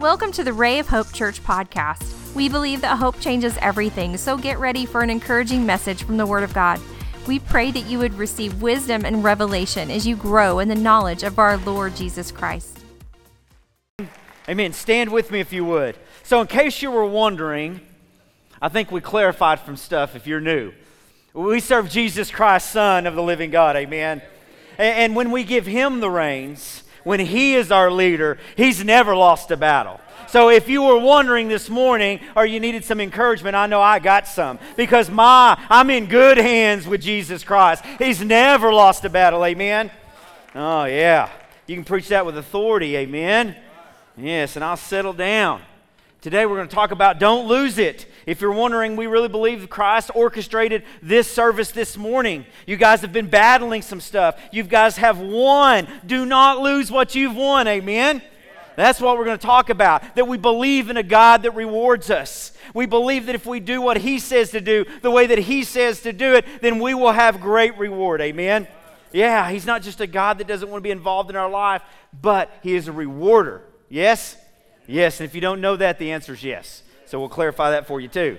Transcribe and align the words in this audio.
Welcome 0.00 0.32
to 0.32 0.42
the 0.42 0.54
Ray 0.54 0.78
of 0.78 0.88
Hope 0.88 1.12
Church 1.12 1.44
podcast. 1.44 2.34
We 2.34 2.48
believe 2.48 2.80
that 2.80 2.96
hope 2.96 3.20
changes 3.20 3.58
everything, 3.60 4.16
so 4.16 4.38
get 4.38 4.58
ready 4.58 4.86
for 4.86 5.02
an 5.02 5.10
encouraging 5.10 5.66
message 5.66 6.04
from 6.04 6.16
the 6.16 6.24
Word 6.24 6.42
of 6.42 6.54
God. 6.54 6.80
We 7.26 7.38
pray 7.38 7.70
that 7.70 7.84
you 7.84 7.98
would 7.98 8.14
receive 8.14 8.62
wisdom 8.62 9.04
and 9.04 9.22
revelation 9.22 9.90
as 9.90 10.06
you 10.06 10.16
grow 10.16 10.58
in 10.58 10.68
the 10.68 10.74
knowledge 10.74 11.22
of 11.22 11.38
our 11.38 11.58
Lord 11.58 11.96
Jesus 11.96 12.32
Christ. 12.32 12.78
Amen. 14.48 14.72
Stand 14.72 15.12
with 15.12 15.30
me 15.30 15.38
if 15.38 15.52
you 15.52 15.66
would. 15.66 15.98
So, 16.22 16.40
in 16.40 16.46
case 16.46 16.80
you 16.80 16.90
were 16.90 17.04
wondering, 17.04 17.80
I 18.62 18.70
think 18.70 18.90
we 18.90 19.02
clarified 19.02 19.60
from 19.60 19.76
stuff 19.76 20.16
if 20.16 20.26
you're 20.26 20.40
new. 20.40 20.72
We 21.34 21.60
serve 21.60 21.90
Jesus 21.90 22.30
Christ, 22.30 22.70
Son 22.70 23.06
of 23.06 23.14
the 23.14 23.22
living 23.22 23.50
God. 23.50 23.76
Amen. 23.76 24.22
And 24.78 25.14
when 25.14 25.30
we 25.30 25.44
give 25.44 25.66
Him 25.66 26.00
the 26.00 26.08
reins, 26.08 26.84
when 27.04 27.20
He 27.20 27.54
is 27.54 27.70
our 27.70 27.90
leader, 27.90 28.38
He's 28.56 28.84
never 28.84 29.14
lost 29.14 29.50
a 29.50 29.56
battle. 29.56 30.00
So 30.28 30.48
if 30.48 30.68
you 30.68 30.82
were 30.82 30.98
wondering 30.98 31.48
this 31.48 31.68
morning 31.68 32.20
or 32.36 32.46
you 32.46 32.60
needed 32.60 32.84
some 32.84 33.00
encouragement, 33.00 33.56
I 33.56 33.66
know 33.66 33.82
I 33.82 33.98
got 33.98 34.28
some 34.28 34.60
because 34.76 35.10
my 35.10 35.60
I'm 35.68 35.90
in 35.90 36.06
good 36.06 36.38
hands 36.38 36.86
with 36.86 37.00
Jesus 37.00 37.42
Christ. 37.42 37.84
He's 37.98 38.20
never 38.22 38.72
lost 38.72 39.04
a 39.04 39.10
battle. 39.10 39.44
Amen. 39.44 39.90
Oh 40.54 40.84
yeah. 40.84 41.30
You 41.66 41.74
can 41.74 41.84
preach 41.84 42.08
that 42.08 42.26
with 42.26 42.36
authority. 42.36 42.96
Amen. 42.96 43.56
Yes, 44.16 44.56
and 44.56 44.64
I'll 44.64 44.76
settle 44.76 45.12
down. 45.12 45.62
Today 46.20 46.44
we're 46.44 46.56
going 46.56 46.68
to 46.68 46.74
talk 46.74 46.90
about 46.90 47.18
don't 47.18 47.48
lose 47.48 47.78
it. 47.78 48.06
If 48.26 48.40
you're 48.40 48.52
wondering, 48.52 48.96
we 48.96 49.06
really 49.06 49.28
believe 49.28 49.68
Christ 49.70 50.10
orchestrated 50.14 50.84
this 51.02 51.30
service 51.30 51.70
this 51.70 51.96
morning. 51.96 52.46
You 52.66 52.76
guys 52.76 53.00
have 53.00 53.12
been 53.12 53.28
battling 53.28 53.82
some 53.82 54.00
stuff. 54.00 54.40
You 54.52 54.62
guys 54.62 54.96
have 54.98 55.18
won. 55.18 55.88
Do 56.06 56.26
not 56.26 56.60
lose 56.60 56.90
what 56.90 57.14
you've 57.14 57.36
won. 57.36 57.66
Amen. 57.66 58.22
That's 58.76 59.00
what 59.00 59.18
we're 59.18 59.24
going 59.24 59.38
to 59.38 59.46
talk 59.46 59.68
about. 59.68 60.14
That 60.14 60.26
we 60.26 60.38
believe 60.38 60.90
in 60.90 60.96
a 60.96 61.02
God 61.02 61.42
that 61.42 61.52
rewards 61.52 62.10
us. 62.10 62.52
We 62.72 62.86
believe 62.86 63.26
that 63.26 63.34
if 63.34 63.46
we 63.46 63.60
do 63.60 63.80
what 63.80 63.98
He 63.98 64.18
says 64.18 64.50
to 64.52 64.60
do, 64.60 64.84
the 65.02 65.10
way 65.10 65.26
that 65.26 65.38
He 65.38 65.64
says 65.64 66.02
to 66.02 66.12
do 66.12 66.34
it, 66.34 66.44
then 66.60 66.78
we 66.78 66.94
will 66.94 67.12
have 67.12 67.40
great 67.40 67.76
reward. 67.78 68.20
Amen? 68.20 68.68
Yeah, 69.12 69.50
He's 69.50 69.66
not 69.66 69.82
just 69.82 70.00
a 70.00 70.06
God 70.06 70.38
that 70.38 70.46
doesn't 70.46 70.68
want 70.68 70.82
to 70.82 70.86
be 70.86 70.92
involved 70.92 71.30
in 71.30 71.36
our 71.36 71.50
life, 71.50 71.82
but 72.20 72.50
He 72.62 72.74
is 72.74 72.88
a 72.88 72.92
rewarder. 72.92 73.62
Yes? 73.88 74.36
Yes, 74.86 75.20
and 75.20 75.28
if 75.28 75.34
you 75.34 75.40
don't 75.40 75.60
know 75.60 75.76
that, 75.76 75.98
the 75.98 76.12
answer 76.12 76.32
is 76.32 76.42
yes. 76.42 76.82
So 77.10 77.18
we'll 77.18 77.28
clarify 77.28 77.72
that 77.72 77.88
for 77.88 78.00
you 78.00 78.06
too. 78.06 78.38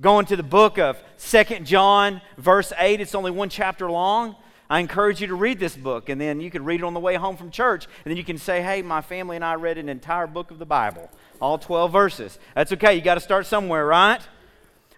Going 0.00 0.24
to 0.26 0.36
the 0.36 0.44
book 0.44 0.78
of 0.78 1.02
Second 1.16 1.66
John, 1.66 2.22
verse 2.38 2.72
8, 2.78 3.00
it's 3.00 3.12
only 3.12 3.32
one 3.32 3.48
chapter 3.48 3.90
long. 3.90 4.36
I 4.70 4.78
encourage 4.78 5.20
you 5.20 5.26
to 5.26 5.34
read 5.34 5.58
this 5.58 5.76
book, 5.76 6.08
and 6.08 6.20
then 6.20 6.40
you 6.40 6.48
can 6.48 6.64
read 6.64 6.78
it 6.78 6.84
on 6.84 6.94
the 6.94 7.00
way 7.00 7.16
home 7.16 7.36
from 7.36 7.50
church, 7.50 7.86
and 8.04 8.10
then 8.12 8.16
you 8.16 8.22
can 8.22 8.38
say, 8.38 8.62
Hey, 8.62 8.82
my 8.82 9.00
family 9.00 9.34
and 9.34 9.44
I 9.44 9.54
read 9.54 9.78
an 9.78 9.88
entire 9.88 10.28
book 10.28 10.52
of 10.52 10.60
the 10.60 10.64
Bible, 10.64 11.10
all 11.40 11.58
12 11.58 11.90
verses. 11.90 12.38
That's 12.54 12.70
okay, 12.74 12.94
you 12.94 13.00
got 13.00 13.14
to 13.14 13.20
start 13.20 13.46
somewhere, 13.46 13.84
right? 13.84 14.22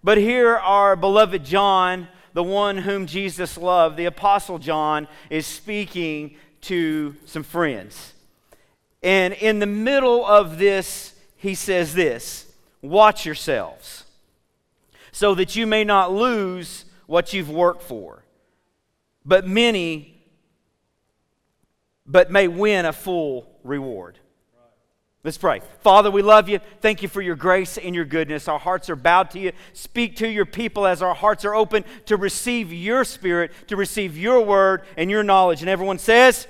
But 0.05 0.19
here, 0.19 0.56
our 0.56 0.95
beloved 0.95 1.47
John, 1.47 2.06
the 2.34 2.42
one 2.42 2.77
whom 2.77 3.06
Jesus 3.06 3.56
loved, 3.56 3.97
the 3.97 4.05
Apostle 4.05 4.58
John, 4.58 5.08
is 5.30 5.47
speaking 5.47 6.36
to 6.62 7.17
some 7.25 7.45
friends. 7.45 8.12
And 9.03 9.33
in 9.33 9.58
the 9.58 9.67
middle 9.67 10.27
of 10.27 10.58
this, 10.58 11.12
he 11.43 11.57
says 11.57 11.93
this 11.93 12.47
Watch 12.81 13.27
yourselves, 13.27 14.05
so 15.11 15.35
that 15.35 15.57
you 15.57 15.67
may 15.67 15.83
not 15.83 16.12
lose 16.12 16.85
what 17.07 17.33
you've 17.33 17.51
worked 17.51 17.83
for, 17.83 18.25
but 19.25 19.47
many, 19.47 20.23
but 22.07 22.31
may 22.31 22.47
win 22.47 22.87
a 22.87 22.93
full 22.93 23.51
reward. 23.65 24.19
Let's 25.25 25.39
pray. 25.39 25.63
Father, 25.81 26.11
we 26.11 26.23
love 26.23 26.48
you. 26.48 26.61
Thank 26.81 27.03
you 27.03 27.09
for 27.09 27.23
your 27.23 27.37
grace 27.37 27.77
and 27.77 27.95
your 27.95 28.05
goodness. 28.05 28.48
Our 28.48 28.59
hearts 28.59 28.91
are 28.91 28.97
bowed 28.97 29.31
to 29.33 29.39
you. 29.39 29.53
Speak 29.73 30.17
to 30.17 30.29
your 30.29 30.47
people 30.47 30.85
as 30.87 31.01
our 31.03 31.15
hearts 31.15 31.45
are 31.45 31.55
open 31.55 31.85
to 32.07 32.17
receive 32.17 32.73
your 32.73 33.05
spirit, 33.05 33.53
to 33.69 33.77
receive 33.77 34.17
your 34.17 34.45
word 34.45 34.83
and 34.97 35.11
your 35.11 35.23
knowledge. 35.23 35.61
And 35.61 35.69
everyone 35.69 35.98
says, 35.98 36.47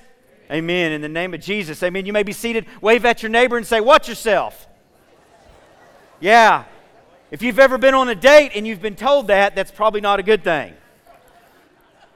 Amen. 0.50 0.92
In 0.92 1.00
the 1.00 1.08
name 1.08 1.32
of 1.34 1.40
Jesus. 1.40 1.82
Amen. 1.82 2.04
You 2.06 2.12
may 2.12 2.22
be 2.22 2.32
seated. 2.32 2.66
Wave 2.82 3.04
at 3.04 3.22
your 3.22 3.30
neighbor 3.30 3.56
and 3.56 3.66
say, 3.66 3.80
Watch 3.80 4.08
yourself. 4.08 4.68
Yeah. 6.22 6.66
If 7.32 7.42
you've 7.42 7.58
ever 7.58 7.78
been 7.78 7.94
on 7.94 8.08
a 8.08 8.14
date 8.14 8.52
and 8.54 8.64
you've 8.64 8.80
been 8.80 8.94
told 8.94 9.26
that, 9.26 9.56
that's 9.56 9.72
probably 9.72 10.00
not 10.00 10.20
a 10.20 10.22
good 10.22 10.44
thing. 10.44 10.72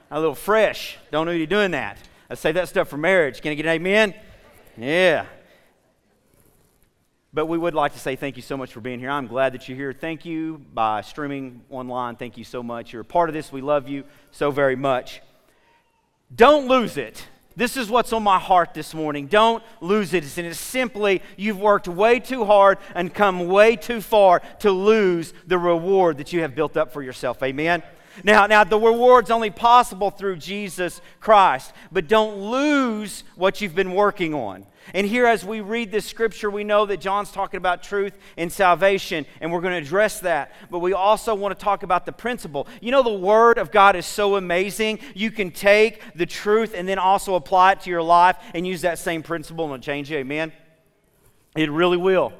A 0.09 0.17
little 0.17 0.33
fresh. 0.33 0.97
Don't 1.11 1.25
know 1.25 1.33
you're 1.33 1.45
doing 1.45 1.71
that. 1.71 1.97
I 2.29 2.35
say 2.35 2.53
that 2.53 2.69
stuff 2.69 2.87
for 2.87 2.95
marriage. 2.95 3.41
Can 3.41 3.51
I 3.51 3.55
get 3.55 3.65
an 3.65 3.73
amen? 3.73 4.13
Yeah. 4.77 5.25
But 7.33 7.47
we 7.47 7.57
would 7.57 7.73
like 7.73 7.91
to 7.93 7.99
say 7.99 8.15
thank 8.15 8.37
you 8.37 8.41
so 8.41 8.55
much 8.55 8.71
for 8.71 8.79
being 8.79 8.99
here. 8.99 9.09
I'm 9.09 9.27
glad 9.27 9.53
that 9.53 9.67
you're 9.67 9.77
here. 9.77 9.91
Thank 9.91 10.23
you 10.23 10.61
by 10.73 11.01
streaming 11.01 11.65
online. 11.69 12.15
Thank 12.15 12.37
you 12.37 12.45
so 12.45 12.63
much. 12.63 12.93
You're 12.93 13.01
a 13.01 13.05
part 13.05 13.29
of 13.29 13.33
this. 13.33 13.51
We 13.51 13.59
love 13.59 13.89
you 13.89 14.05
so 14.31 14.51
very 14.51 14.77
much. 14.77 15.21
Don't 16.33 16.69
lose 16.69 16.95
it. 16.95 17.27
This 17.57 17.75
is 17.75 17.89
what's 17.89 18.13
on 18.13 18.21
my 18.21 18.37
heart 18.37 18.75
this 18.75 18.93
morning. 18.93 19.25
Don't 19.25 19.63
lose 19.81 20.13
it. 20.13 20.37
And 20.37 20.45
it's 20.45 20.59
simply 20.59 21.23
you've 21.37 21.59
worked 21.59 21.87
way 21.87 22.19
too 22.19 22.45
hard 22.45 22.77
and 22.93 23.11
come 23.11 23.47
way 23.47 23.75
too 23.75 23.99
far 23.99 24.43
to 24.59 24.71
lose 24.71 25.33
the 25.47 25.57
reward 25.57 26.19
that 26.19 26.31
you 26.31 26.41
have 26.41 26.53
built 26.53 26.77
up 26.77 26.93
for 26.93 27.01
yourself. 27.01 27.41
Amen. 27.41 27.81
Now, 28.23 28.45
now 28.45 28.63
the 28.63 28.79
reward's 28.79 29.31
only 29.31 29.49
possible 29.49 30.11
through 30.11 30.35
Jesus 30.35 31.01
Christ, 31.19 31.73
but 31.91 32.07
don't 32.07 32.37
lose 32.37 33.23
what 33.35 33.59
you've 33.59 33.75
been 33.75 33.93
working 33.93 34.35
on. 34.35 34.67
And 34.93 35.05
here, 35.05 35.25
as 35.25 35.43
we 35.43 35.61
read 35.61 35.91
this 35.91 36.05
scripture, 36.05 36.49
we 36.49 36.63
know 36.63 36.85
that 36.85 36.97
John's 36.97 37.31
talking 37.31 37.57
about 37.57 37.83
truth 37.83 38.17
and 38.37 38.51
salvation, 38.51 39.25
and 39.41 39.51
we're 39.51 39.61
going 39.61 39.73
to 39.73 39.85
address 39.85 40.19
that. 40.21 40.53
But 40.69 40.79
we 40.79 40.93
also 40.93 41.35
want 41.35 41.57
to 41.57 41.63
talk 41.63 41.83
about 41.83 42.05
the 42.05 42.11
principle. 42.11 42.67
You 42.81 42.91
know, 42.91 43.03
the 43.03 43.13
Word 43.13 43.57
of 43.57 43.71
God 43.71 43.95
is 43.95 44.05
so 44.05 44.35
amazing. 44.35 44.99
You 45.13 45.31
can 45.31 45.51
take 45.51 46.01
the 46.15 46.25
truth 46.25 46.73
and 46.75 46.87
then 46.87 46.99
also 46.99 47.35
apply 47.35 47.73
it 47.73 47.81
to 47.81 47.89
your 47.89 48.03
life 48.03 48.37
and 48.53 48.65
use 48.65 48.81
that 48.81 48.99
same 48.99 49.23
principle 49.23 49.65
and 49.65 49.73
it'll 49.73 49.83
change 49.83 50.09
you. 50.09 50.17
Amen? 50.17 50.51
It 51.55 51.71
really 51.71 51.97
will. 51.97 52.33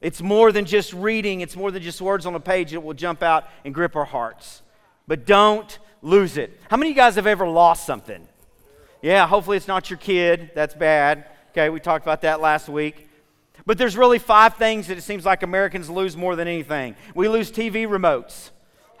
It's 0.00 0.22
more 0.22 0.50
than 0.50 0.64
just 0.64 0.94
reading, 0.94 1.42
it's 1.42 1.56
more 1.56 1.70
than 1.70 1.82
just 1.82 2.00
words 2.00 2.24
on 2.24 2.34
a 2.34 2.40
page. 2.40 2.72
It 2.72 2.82
will 2.82 2.94
jump 2.94 3.22
out 3.22 3.46
and 3.64 3.74
grip 3.74 3.96
our 3.96 4.04
hearts. 4.04 4.62
But 5.06 5.26
don't 5.26 5.78
lose 6.02 6.38
it. 6.38 6.58
How 6.70 6.76
many 6.76 6.90
of 6.90 6.96
you 6.96 7.02
guys 7.02 7.16
have 7.16 7.26
ever 7.26 7.46
lost 7.46 7.84
something? 7.84 8.26
Yeah, 9.02 9.26
hopefully 9.26 9.56
it's 9.56 9.68
not 9.68 9.90
your 9.90 9.98
kid. 9.98 10.52
That's 10.54 10.74
bad. 10.74 11.26
Okay, 11.50 11.68
we 11.68 11.80
talked 11.80 12.04
about 12.04 12.20
that 12.22 12.40
last 12.40 12.68
week. 12.68 13.08
But 13.66 13.76
there's 13.76 13.96
really 13.96 14.20
five 14.20 14.54
things 14.54 14.86
that 14.86 14.96
it 14.96 15.02
seems 15.02 15.24
like 15.24 15.42
Americans 15.42 15.90
lose 15.90 16.16
more 16.16 16.36
than 16.36 16.46
anything. 16.46 16.94
We 17.14 17.28
lose 17.28 17.50
TV 17.50 17.88
remotes. 17.88 18.50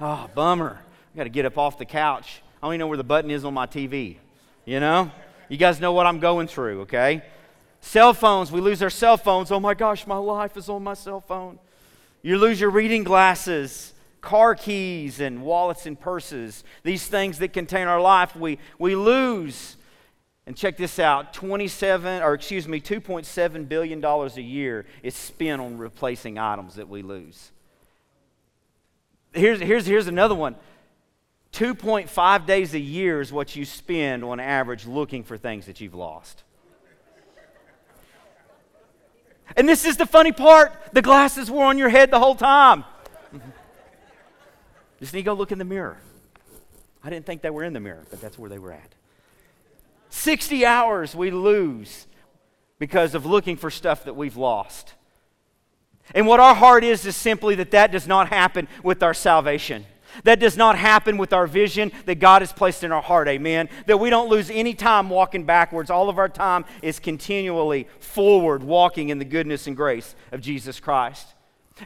Oh, 0.00 0.28
bummer. 0.34 0.80
I 1.14 1.16
got 1.16 1.24
to 1.24 1.30
get 1.30 1.46
up 1.46 1.56
off 1.56 1.78
the 1.78 1.84
couch. 1.84 2.42
I 2.60 2.66
don't 2.66 2.74
even 2.74 2.80
know 2.80 2.86
where 2.88 2.96
the 2.96 3.04
button 3.04 3.30
is 3.30 3.44
on 3.44 3.54
my 3.54 3.66
TV. 3.66 4.16
You 4.64 4.80
know? 4.80 5.12
You 5.48 5.56
guys 5.56 5.80
know 5.80 5.92
what 5.92 6.06
I'm 6.06 6.18
going 6.18 6.48
through, 6.48 6.82
okay? 6.82 7.22
Cell 7.80 8.12
phones, 8.14 8.50
we 8.50 8.60
lose 8.60 8.82
our 8.82 8.90
cell 8.90 9.16
phones. 9.16 9.50
Oh 9.50 9.60
my 9.60 9.74
gosh, 9.74 10.06
my 10.06 10.16
life 10.16 10.56
is 10.56 10.68
on 10.68 10.82
my 10.82 10.94
cell 10.94 11.20
phone. 11.20 11.58
You 12.22 12.36
lose 12.36 12.60
your 12.60 12.70
reading 12.70 13.04
glasses, 13.04 13.94
car 14.20 14.54
keys, 14.54 15.20
and 15.20 15.42
wallets 15.42 15.86
and 15.86 15.98
purses. 15.98 16.64
These 16.82 17.06
things 17.06 17.38
that 17.38 17.52
contain 17.52 17.86
our 17.86 18.00
life, 18.00 18.34
we, 18.36 18.58
we 18.78 18.94
lose. 18.94 19.76
And 20.50 20.56
check 20.56 20.76
this 20.76 20.98
out 20.98 21.32
27, 21.32 22.24
or 22.24 22.34
excuse 22.34 22.66
me, 22.66 22.80
$2.7 22.80 23.68
billion 23.68 24.04
a 24.04 24.28
year 24.40 24.84
is 25.00 25.14
spent 25.14 25.62
on 25.62 25.78
replacing 25.78 26.38
items 26.38 26.74
that 26.74 26.88
we 26.88 27.02
lose. 27.02 27.52
Here's, 29.32 29.60
here's, 29.60 29.86
here's 29.86 30.08
another 30.08 30.34
one 30.34 30.56
2.5 31.52 32.46
days 32.46 32.74
a 32.74 32.80
year 32.80 33.20
is 33.20 33.32
what 33.32 33.54
you 33.54 33.64
spend 33.64 34.24
on 34.24 34.40
average 34.40 34.86
looking 34.86 35.22
for 35.22 35.38
things 35.38 35.66
that 35.66 35.80
you've 35.80 35.94
lost. 35.94 36.42
And 39.56 39.68
this 39.68 39.84
is 39.84 39.98
the 39.98 40.06
funny 40.06 40.32
part 40.32 40.72
the 40.92 41.00
glasses 41.00 41.48
were 41.48 41.62
on 41.62 41.78
your 41.78 41.90
head 41.90 42.10
the 42.10 42.18
whole 42.18 42.34
time. 42.34 42.82
Just 44.98 45.14
need 45.14 45.20
to 45.20 45.26
go 45.26 45.34
look 45.34 45.52
in 45.52 45.58
the 45.58 45.64
mirror. 45.64 45.98
I 47.04 47.10
didn't 47.10 47.24
think 47.24 47.40
they 47.40 47.50
were 47.50 47.62
in 47.62 47.72
the 47.72 47.78
mirror, 47.78 48.04
but 48.10 48.20
that's 48.20 48.36
where 48.36 48.50
they 48.50 48.58
were 48.58 48.72
at. 48.72 48.96
60 50.10 50.66
hours 50.66 51.14
we 51.14 51.30
lose 51.30 52.06
because 52.78 53.14
of 53.14 53.26
looking 53.26 53.56
for 53.56 53.70
stuff 53.70 54.04
that 54.04 54.14
we've 54.14 54.36
lost. 54.36 54.94
And 56.14 56.26
what 56.26 56.40
our 56.40 56.54
heart 56.54 56.82
is, 56.84 57.06
is 57.06 57.16
simply 57.16 57.54
that 57.56 57.70
that 57.70 57.92
does 57.92 58.06
not 58.06 58.28
happen 58.28 58.68
with 58.82 59.02
our 59.02 59.14
salvation. 59.14 59.86
That 60.24 60.40
does 60.40 60.56
not 60.56 60.76
happen 60.76 61.18
with 61.18 61.32
our 61.32 61.46
vision 61.46 61.92
that 62.06 62.16
God 62.16 62.42
has 62.42 62.52
placed 62.52 62.82
in 62.82 62.90
our 62.90 63.02
heart, 63.02 63.28
amen. 63.28 63.68
That 63.86 63.98
we 63.98 64.10
don't 64.10 64.28
lose 64.28 64.50
any 64.50 64.74
time 64.74 65.08
walking 65.08 65.44
backwards. 65.44 65.90
All 65.90 66.08
of 66.08 66.18
our 66.18 66.28
time 66.28 66.64
is 66.82 66.98
continually 66.98 67.86
forward, 68.00 68.64
walking 68.64 69.10
in 69.10 69.18
the 69.18 69.24
goodness 69.24 69.66
and 69.66 69.76
grace 69.76 70.16
of 70.32 70.40
Jesus 70.40 70.80
Christ. 70.80 71.26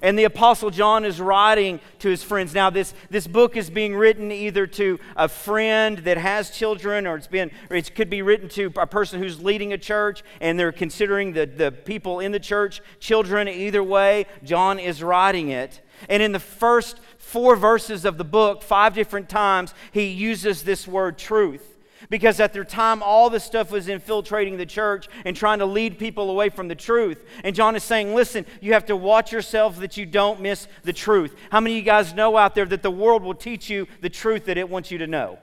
And 0.03 0.19
the 0.19 0.25
Apostle 0.25 0.71
John 0.71 1.05
is 1.05 1.21
writing 1.21 1.81
to 2.01 2.09
his 2.09 2.23
friends. 2.23 2.55
Now, 2.55 2.71
this, 2.71 2.95
this 3.11 3.27
book 3.27 3.57
is 3.57 3.71
being 3.71 3.95
written 3.95 4.31
either 4.33 4.67
to 4.67 4.99
a 5.17 5.29
friend 5.29 5.99
that 5.99 6.17
has 6.17 6.51
children, 6.51 7.07
or 7.07 7.17
it's 7.17 7.27
been, 7.27 7.51
it 7.71 7.95
could 7.95 8.11
be 8.11 8.23
written 8.23 8.49
to 8.51 8.73
a 8.77 8.87
person 8.87 9.21
who's 9.21 9.43
leading 9.43 9.73
a 9.73 9.79
church 9.79 10.23
and 10.41 10.59
they're 10.59 10.73
considering 10.73 11.33
the, 11.33 11.47
the 11.47 11.73
people 11.73 12.21
in 12.21 12.33
the 12.33 12.41
church 12.41 12.81
children. 13.01 13.49
Either 13.49 13.83
way, 13.83 14.27
John 14.43 14.79
is 14.79 15.03
writing 15.03 15.51
it. 15.51 15.81
And 16.09 16.23
in 16.23 16.33
the 16.33 16.41
first 16.41 17.01
four 17.19 17.57
verses 17.57 18.05
of 18.05 18.19
the 18.19 18.25
book, 18.25 18.63
five 18.63 18.95
different 18.95 19.29
times, 19.29 19.75
he 19.93 20.07
uses 20.07 20.63
this 20.63 20.87
word 20.87 21.19
truth. 21.19 21.74
Because 22.11 22.41
at 22.41 22.53
their 22.53 22.65
time, 22.65 23.03
all 23.03 23.31
this 23.31 23.45
stuff 23.45 23.71
was 23.71 23.89
infiltrating 23.89 24.57
the 24.57 24.67
church 24.67 25.09
and 25.25 25.37
trying 25.37 25.59
to 25.61 25.67
lead 25.67 25.99
people 25.99 26.31
away 26.31 26.49
from 26.49 26.69
the 26.69 26.75
truth. 26.75 27.25
And 27.43 27.55
John 27.55 27.77
is 27.77 27.85
saying, 27.85 28.15
listen, 28.15 28.47
you 28.61 28.73
have 28.75 28.87
to 28.87 28.97
watch 28.97 29.33
yourself 29.33 29.79
that 29.79 29.97
you 29.97 30.07
don't 30.07 30.41
miss 30.41 30.69
the 30.83 30.93
truth. 30.93 31.35
How 31.51 31.61
many 31.61 31.75
of 31.75 31.79
you 31.79 31.85
guys 31.85 32.15
know 32.15 32.37
out 32.37 32.55
there 32.55 32.67
that 32.67 32.83
the 32.83 32.91
world 32.91 33.23
will 33.23 33.35
teach 33.35 33.71
you 33.71 33.87
the 34.01 34.11
truth 34.11 34.47
that 34.47 34.59
it 34.59 34.69
wants 34.69 34.91
you 34.91 34.99
to 34.99 35.07
know? 35.07 35.39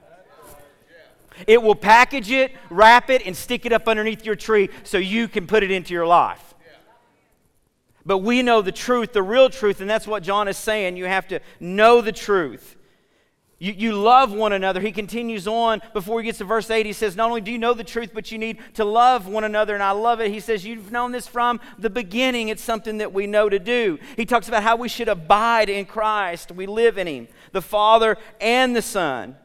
It 1.46 1.62
will 1.62 1.74
package 1.74 2.30
it, 2.30 2.52
wrap 2.70 3.10
it, 3.10 3.26
and 3.26 3.36
stick 3.36 3.64
it 3.66 3.72
up 3.72 3.88
underneath 3.88 4.24
your 4.24 4.36
tree 4.36 4.68
so 4.84 4.98
you 4.98 5.28
can 5.28 5.46
put 5.46 5.62
it 5.62 5.70
into 5.70 5.94
your 5.94 6.06
life. 6.06 6.54
But 8.04 8.18
we 8.18 8.42
know 8.42 8.62
the 8.62 8.72
truth, 8.72 9.12
the 9.12 9.22
real 9.22 9.48
truth, 9.48 9.80
and 9.80 9.88
that's 9.88 10.06
what 10.06 10.22
John 10.22 10.48
is 10.48 10.56
saying. 10.56 10.96
You 10.96 11.06
have 11.06 11.28
to 11.28 11.40
know 11.60 12.00
the 12.00 12.12
truth. 12.12 12.76
You, 13.62 13.74
you 13.74 13.92
love 13.92 14.32
one 14.32 14.52
another. 14.52 14.80
He 14.80 14.90
continues 14.90 15.46
on 15.46 15.82
before 15.92 16.18
he 16.18 16.24
gets 16.24 16.38
to 16.38 16.44
verse 16.44 16.68
8. 16.68 16.84
He 16.84 16.92
says, 16.92 17.14
Not 17.14 17.28
only 17.28 17.40
do 17.40 17.52
you 17.52 17.58
know 17.58 17.74
the 17.74 17.84
truth, 17.84 18.10
but 18.12 18.32
you 18.32 18.36
need 18.36 18.58
to 18.74 18.84
love 18.84 19.28
one 19.28 19.44
another. 19.44 19.72
And 19.72 19.84
I 19.84 19.92
love 19.92 20.20
it. 20.20 20.32
He 20.32 20.40
says, 20.40 20.64
You've 20.64 20.90
known 20.90 21.12
this 21.12 21.28
from 21.28 21.60
the 21.78 21.88
beginning. 21.88 22.48
It's 22.48 22.60
something 22.64 22.98
that 22.98 23.12
we 23.12 23.28
know 23.28 23.48
to 23.48 23.60
do. 23.60 24.00
He 24.16 24.26
talks 24.26 24.48
about 24.48 24.64
how 24.64 24.74
we 24.74 24.88
should 24.88 25.08
abide 25.08 25.68
in 25.68 25.84
Christ. 25.84 26.50
We 26.50 26.66
live 26.66 26.98
in 26.98 27.06
Him, 27.06 27.28
the 27.52 27.62
Father 27.62 28.18
and 28.40 28.74
the 28.74 28.82
Son. 28.82 29.36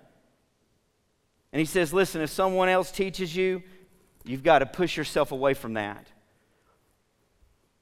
And 1.54 1.60
he 1.60 1.66
says, 1.66 1.94
Listen, 1.94 2.20
if 2.22 2.32
someone 2.32 2.70
else 2.70 2.90
teaches 2.90 3.36
you, 3.36 3.62
you've 4.26 4.42
got 4.42 4.60
to 4.60 4.66
push 4.66 4.98
yourself 4.98 5.32
away 5.32 5.54
from 5.54 5.76
that. 5.76 6.08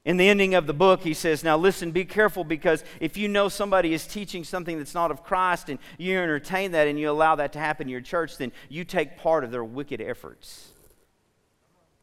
In 0.06 0.18
the 0.18 0.30
ending 0.30 0.54
of 0.54 0.68
the 0.68 0.74
book, 0.74 1.02
he 1.02 1.16
says, 1.16 1.44
Now 1.44 1.57
listen, 1.57 1.92
be 1.92 2.06
careful 2.06 2.44
because 2.44 2.84
if 3.00 3.18
you 3.18 3.28
know 3.28 3.50
somebody 3.50 3.92
is 3.92 4.06
teaching 4.06 4.44
something 4.44 4.78
that's 4.78 4.94
not 4.94 5.10
of 5.10 5.24
Christ 5.24 5.68
and 5.68 5.80
you 5.98 6.16
entertain 6.18 6.72
that 6.74 6.88
and 6.88 7.00
you 7.00 7.10
allow 7.10 7.36
that 7.36 7.52
to 7.54 7.60
happen 7.60 7.88
in 7.88 7.92
your 7.92 8.02
church, 8.02 8.38
then 8.38 8.52
you 8.69 8.84
take 8.86 9.18
part 9.18 9.44
of 9.44 9.50
their 9.50 9.63
wicked 9.63 10.00
efforts. 10.00 10.69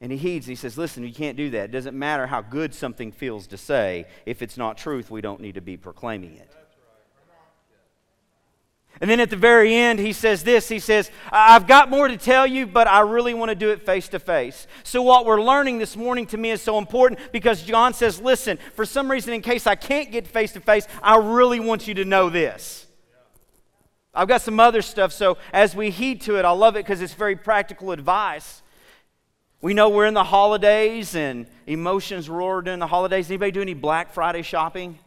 And 0.00 0.10
he 0.10 0.19
heeds, 0.19 0.46
he 0.46 0.56
says, 0.56 0.76
Listen, 0.76 1.04
you 1.04 1.14
can't 1.14 1.37
do 1.37 1.50
that. 1.50 1.66
It 1.66 1.72
doesn't 1.72 1.96
matter 1.96 2.26
how 2.26 2.43
good 2.43 2.75
something 2.75 3.12
feels 3.12 3.46
to 3.46 3.56
say. 3.56 4.06
If 4.26 4.43
it's 4.43 4.58
not 4.58 4.76
truth, 4.76 5.08
we 5.08 5.20
don't 5.20 5.40
need 5.40 5.55
to 5.55 5.60
be 5.60 5.76
proclaiming 5.76 6.34
it. 6.34 6.50
And 9.02 9.10
then 9.10 9.19
at 9.19 9.31
the 9.31 9.37
very 9.37 9.75
end, 9.75 9.99
he 9.99 10.12
says 10.12 10.44
this 10.44 10.69
He 10.69 10.78
says, 10.78 11.10
I've 11.32 11.66
got 11.66 11.90
more 11.90 12.06
to 12.06 12.16
tell 12.16 12.46
you, 12.46 12.69
but 12.69 12.87
I 12.87 13.00
really 13.00 13.34
want 13.34 13.49
to 13.49 13.56
do 13.56 13.70
it 13.70 13.84
face 13.84 14.06
to 14.10 14.20
face. 14.20 14.69
So, 14.84 15.02
what 15.02 15.26
we're 15.26 15.43
learning 15.43 15.78
this 15.78 15.96
morning 15.96 16.25
to 16.26 16.38
me 16.38 16.52
is 16.52 16.62
so 16.62 16.78
important 16.78 17.19
because 17.32 17.64
John 17.64 17.94
says, 17.94 18.20
Listen, 18.20 18.58
for 18.75 18.87
some 18.87 19.10
reason, 19.10 19.34
in 19.34 19.43
case 19.43 19.66
I 19.66 19.75
can't 19.75 20.12
get 20.12 20.28
face 20.28 20.52
to 20.52 20.60
face, 20.60 20.87
I 21.02 21.16
really 21.16 21.58
want 21.58 21.88
you 21.88 21.94
to 21.94 22.04
know 22.04 22.31
this. 22.31 22.87
I've 24.14 24.28
got 24.28 24.40
some 24.40 24.60
other 24.60 24.82
stuff, 24.82 25.12
so 25.12 25.37
as 25.52 25.75
we 25.75 25.90
heed 25.90 26.20
to 26.22 26.37
it, 26.37 26.44
I 26.44 26.52
love 26.52 26.76
it 26.76 26.84
because 26.84 27.00
it's 27.00 27.14
very 27.14 27.34
practical 27.34 27.90
advice. 27.90 28.62
We 29.60 29.75
know 29.75 29.88
we're 29.88 30.06
in 30.06 30.14
the 30.14 30.22
holidays 30.22 31.16
and 31.16 31.46
emotions 31.66 32.28
roar 32.28 32.62
during 32.62 32.78
the 32.78 32.87
holidays. 32.87 33.31
Anybody 33.31 33.50
do 33.50 33.62
any 33.62 33.75
Black 33.75 34.12
Friday 34.12 34.43
shopping? 34.43 34.98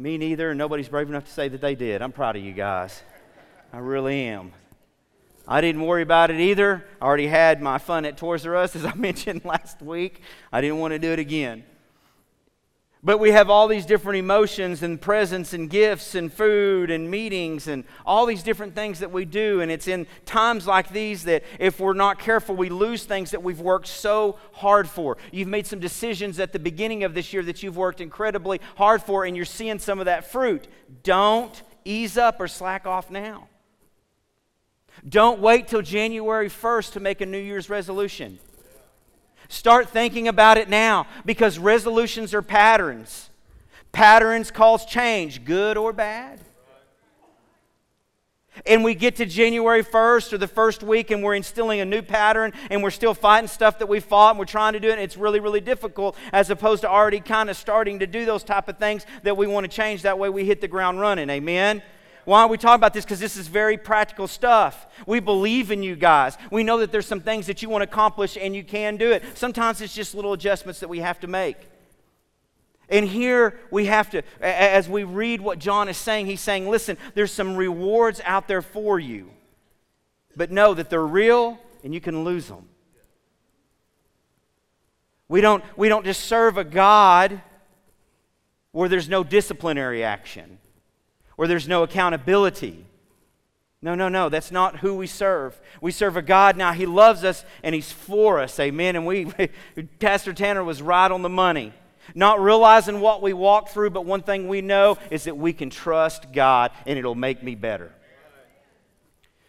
Me 0.00 0.16
neither, 0.16 0.48
and 0.48 0.56
nobody's 0.56 0.88
brave 0.88 1.10
enough 1.10 1.26
to 1.26 1.30
say 1.30 1.48
that 1.48 1.60
they 1.60 1.74
did. 1.74 2.00
I'm 2.00 2.10
proud 2.10 2.34
of 2.34 2.42
you 2.42 2.54
guys. 2.54 3.02
I 3.70 3.80
really 3.80 4.22
am. 4.22 4.52
I 5.46 5.60
didn't 5.60 5.82
worry 5.82 6.00
about 6.00 6.30
it 6.30 6.40
either. 6.40 6.86
I 7.02 7.04
already 7.04 7.26
had 7.26 7.60
my 7.60 7.76
fun 7.76 8.06
at 8.06 8.16
Toys 8.16 8.46
R 8.46 8.56
Us, 8.56 8.74
as 8.74 8.86
I 8.86 8.94
mentioned 8.96 9.44
last 9.44 9.82
week. 9.82 10.22
I 10.50 10.62
didn't 10.62 10.78
want 10.78 10.92
to 10.92 10.98
do 10.98 11.12
it 11.12 11.18
again. 11.18 11.64
But 13.02 13.16
we 13.16 13.30
have 13.30 13.48
all 13.48 13.66
these 13.66 13.86
different 13.86 14.18
emotions 14.18 14.82
and 14.82 15.00
presents 15.00 15.54
and 15.54 15.70
gifts 15.70 16.14
and 16.14 16.30
food 16.30 16.90
and 16.90 17.10
meetings 17.10 17.66
and 17.66 17.84
all 18.04 18.26
these 18.26 18.42
different 18.42 18.74
things 18.74 18.98
that 18.98 19.10
we 19.10 19.24
do. 19.24 19.62
And 19.62 19.70
it's 19.70 19.88
in 19.88 20.06
times 20.26 20.66
like 20.66 20.90
these 20.90 21.24
that 21.24 21.44
if 21.58 21.80
we're 21.80 21.94
not 21.94 22.18
careful, 22.18 22.54
we 22.54 22.68
lose 22.68 23.04
things 23.04 23.30
that 23.30 23.42
we've 23.42 23.60
worked 23.60 23.86
so 23.86 24.38
hard 24.52 24.86
for. 24.86 25.16
You've 25.32 25.48
made 25.48 25.66
some 25.66 25.80
decisions 25.80 26.38
at 26.38 26.52
the 26.52 26.58
beginning 26.58 27.02
of 27.04 27.14
this 27.14 27.32
year 27.32 27.42
that 27.44 27.62
you've 27.62 27.78
worked 27.78 28.02
incredibly 28.02 28.60
hard 28.76 29.02
for, 29.02 29.24
and 29.24 29.34
you're 29.34 29.46
seeing 29.46 29.78
some 29.78 29.98
of 29.98 30.04
that 30.04 30.30
fruit. 30.30 30.68
Don't 31.02 31.62
ease 31.86 32.18
up 32.18 32.38
or 32.38 32.48
slack 32.48 32.86
off 32.86 33.10
now. 33.10 33.48
Don't 35.08 35.40
wait 35.40 35.68
till 35.68 35.80
January 35.80 36.50
1st 36.50 36.92
to 36.92 37.00
make 37.00 37.22
a 37.22 37.26
New 37.26 37.38
Year's 37.38 37.70
resolution. 37.70 38.38
Start 39.50 39.88
thinking 39.88 40.28
about 40.28 40.58
it 40.58 40.68
now 40.68 41.08
because 41.26 41.58
resolutions 41.58 42.34
are 42.34 42.40
patterns. 42.40 43.30
Patterns 43.90 44.52
cause 44.52 44.86
change, 44.86 45.44
good 45.44 45.76
or 45.76 45.92
bad. 45.92 46.38
And 48.64 48.84
we 48.84 48.94
get 48.94 49.16
to 49.16 49.26
January 49.26 49.82
1st 49.82 50.34
or 50.34 50.38
the 50.38 50.46
first 50.46 50.84
week 50.84 51.10
and 51.10 51.20
we're 51.20 51.34
instilling 51.34 51.80
a 51.80 51.84
new 51.84 52.00
pattern 52.00 52.52
and 52.70 52.80
we're 52.80 52.90
still 52.90 53.12
fighting 53.12 53.48
stuff 53.48 53.80
that 53.80 53.88
we 53.88 53.98
fought 53.98 54.30
and 54.30 54.38
we're 54.38 54.44
trying 54.44 54.74
to 54.74 54.80
do 54.80 54.88
it. 54.88 54.92
And 54.92 55.00
it's 55.00 55.16
really, 55.16 55.40
really 55.40 55.60
difficult 55.60 56.16
as 56.32 56.48
opposed 56.50 56.82
to 56.82 56.88
already 56.88 57.18
kind 57.18 57.50
of 57.50 57.56
starting 57.56 57.98
to 57.98 58.06
do 58.06 58.24
those 58.24 58.44
type 58.44 58.68
of 58.68 58.78
things 58.78 59.04
that 59.24 59.36
we 59.36 59.48
want 59.48 59.64
to 59.64 59.68
change. 59.68 60.02
That 60.02 60.20
way 60.20 60.28
we 60.28 60.44
hit 60.44 60.60
the 60.60 60.68
ground 60.68 61.00
running. 61.00 61.28
Amen? 61.28 61.82
Why 62.24 62.42
are 62.42 62.48
we 62.48 62.58
talking 62.58 62.76
about 62.76 62.94
this? 62.94 63.04
Because 63.04 63.20
this 63.20 63.36
is 63.36 63.48
very 63.48 63.76
practical 63.76 64.28
stuff. 64.28 64.86
We 65.06 65.20
believe 65.20 65.70
in 65.70 65.82
you 65.82 65.96
guys. 65.96 66.36
We 66.50 66.62
know 66.62 66.78
that 66.78 66.92
there's 66.92 67.06
some 67.06 67.20
things 67.20 67.46
that 67.46 67.62
you 67.62 67.68
want 67.68 67.82
to 67.82 67.88
accomplish 67.88 68.36
and 68.36 68.54
you 68.54 68.62
can 68.62 68.96
do 68.96 69.12
it. 69.12 69.22
Sometimes 69.34 69.80
it's 69.80 69.94
just 69.94 70.14
little 70.14 70.32
adjustments 70.32 70.80
that 70.80 70.88
we 70.88 71.00
have 71.00 71.20
to 71.20 71.26
make. 71.26 71.56
And 72.88 73.06
here 73.06 73.58
we 73.70 73.86
have 73.86 74.10
to, 74.10 74.22
as 74.40 74.88
we 74.88 75.04
read 75.04 75.40
what 75.40 75.58
John 75.58 75.88
is 75.88 75.96
saying, 75.96 76.26
he's 76.26 76.40
saying, 76.40 76.68
listen, 76.68 76.98
there's 77.14 77.32
some 77.32 77.56
rewards 77.56 78.20
out 78.24 78.48
there 78.48 78.62
for 78.62 78.98
you. 78.98 79.30
But 80.36 80.50
know 80.50 80.74
that 80.74 80.90
they're 80.90 81.06
real 81.06 81.58
and 81.84 81.94
you 81.94 82.00
can 82.00 82.24
lose 82.24 82.48
them. 82.48 82.68
We 85.28 85.40
don't, 85.40 85.62
we 85.76 85.88
don't 85.88 86.04
just 86.04 86.24
serve 86.24 86.58
a 86.58 86.64
God 86.64 87.40
where 88.72 88.88
there's 88.88 89.08
no 89.08 89.22
disciplinary 89.22 90.02
action 90.02 90.58
where 91.40 91.48
there's 91.48 91.66
no 91.66 91.82
accountability. 91.82 92.84
No, 93.80 93.94
no, 93.94 94.10
no. 94.10 94.28
That's 94.28 94.52
not 94.52 94.80
who 94.80 94.96
we 94.96 95.06
serve. 95.06 95.58
We 95.80 95.90
serve 95.90 96.18
a 96.18 96.20
God 96.20 96.54
now. 96.54 96.74
He 96.74 96.84
loves 96.84 97.24
us 97.24 97.46
and 97.62 97.74
He's 97.74 97.90
for 97.90 98.40
us. 98.40 98.60
Amen. 98.60 98.94
And 98.94 99.06
we, 99.06 99.24
Pastor 100.00 100.34
Tanner 100.34 100.62
was 100.62 100.82
right 100.82 101.10
on 101.10 101.22
the 101.22 101.30
money. 101.30 101.72
Not 102.14 102.42
realizing 102.42 103.00
what 103.00 103.22
we 103.22 103.32
walk 103.32 103.70
through, 103.70 103.88
but 103.88 104.04
one 104.04 104.20
thing 104.22 104.48
we 104.48 104.60
know 104.60 104.98
is 105.10 105.24
that 105.24 105.38
we 105.38 105.54
can 105.54 105.70
trust 105.70 106.30
God 106.30 106.72
and 106.84 106.98
it'll 106.98 107.14
make 107.14 107.42
me 107.42 107.54
better. 107.54 107.90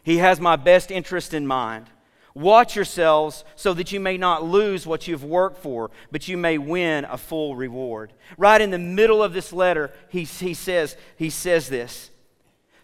He 0.01 0.19
has 0.19 0.39
my 0.39 0.55
best 0.55 0.91
interest 0.91 1.33
in 1.33 1.45
mind. 1.45 1.87
Watch 2.33 2.75
yourselves 2.75 3.43
so 3.55 3.73
that 3.73 3.91
you 3.91 3.99
may 3.99 4.17
not 4.17 4.43
lose 4.43 4.87
what 4.87 5.07
you've 5.07 5.23
worked 5.23 5.61
for, 5.61 5.91
but 6.11 6.27
you 6.27 6.37
may 6.37 6.57
win 6.57 7.05
a 7.05 7.17
full 7.17 7.55
reward. 7.55 8.13
Right 8.37 8.61
in 8.61 8.71
the 8.71 8.79
middle 8.79 9.21
of 9.21 9.33
this 9.33 9.51
letter, 9.51 9.91
he, 10.09 10.23
he, 10.23 10.53
says, 10.53 10.95
he 11.17 11.29
says 11.29 11.67
this. 11.67 12.09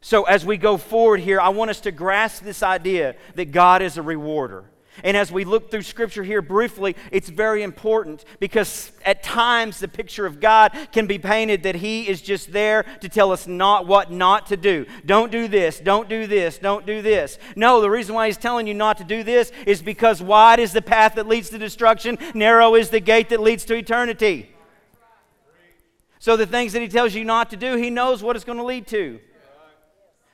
So, 0.02 0.24
as 0.24 0.46
we 0.46 0.58
go 0.58 0.78
forward 0.78 1.22
here, 1.22 1.40
I 1.42 1.50
want 1.50 1.70
us 1.72 1.82
to 1.82 1.92
grasp 1.92 2.44
this 2.44 2.62
idea 2.62 3.16
that 3.36 3.52
God 3.52 3.82
is 3.82 3.98
a 3.98 4.02
rewarder. 4.02 4.66
And 5.04 5.16
as 5.16 5.32
we 5.32 5.46
look 5.46 5.70
through 5.70 5.84
Scripture 5.84 6.24
here 6.24 6.42
briefly, 6.42 6.96
it's 7.12 7.30
very 7.30 7.64
important 7.64 8.26
because 8.40 8.92
at 9.06 9.24
times 9.24 9.80
the 9.80 9.88
picture 9.88 10.26
of 10.26 10.40
God 10.40 10.72
can 10.92 11.08
be 11.08 11.20
painted 11.20 11.64
that 11.64 11.76
He 11.76 12.08
is 12.08 12.22
just 12.22 12.52
there 12.52 12.84
to 13.02 13.10
tell 13.10 13.32
us 13.32 13.48
not 13.48 13.88
what 13.88 14.12
not 14.12 14.48
to 14.48 14.58
do. 14.58 14.86
Don't 15.06 15.32
do 15.32 15.48
this, 15.48 15.80
don't 15.80 16.10
do 16.10 16.28
this, 16.28 16.58
don't 16.58 16.86
do 16.86 17.02
this. 17.02 17.38
No, 17.56 17.82
the 17.82 17.90
reason 17.90 18.16
why 18.16 18.28
He's 18.28 18.38
telling 18.38 18.68
you 18.68 18.74
not 18.74 18.98
to 18.98 19.04
do 19.04 19.24
this 19.24 19.52
is 19.66 19.82
because 19.82 20.22
wide 20.22 20.60
is 20.60 20.74
the 20.74 20.82
path 20.82 21.16
that 21.16 21.28
leads 21.28 21.50
to 21.50 21.58
destruction, 21.58 22.18
narrow 22.34 22.76
is 22.76 22.90
the 22.90 23.00
gate 23.00 23.30
that 23.30 23.40
leads 23.40 23.66
to 23.66 23.76
eternity. 23.76 24.52
So 26.20 26.36
the 26.36 26.48
things 26.48 26.74
that 26.74 26.82
He 26.82 26.88
tells 26.88 27.14
you 27.14 27.24
not 27.24 27.50
to 27.52 27.58
do, 27.58 27.76
He 27.76 27.90
knows 27.90 28.24
what 28.24 28.36
it's 28.36 28.46
going 28.46 28.58
to 28.58 28.64
lead 28.64 28.88
to 28.88 29.20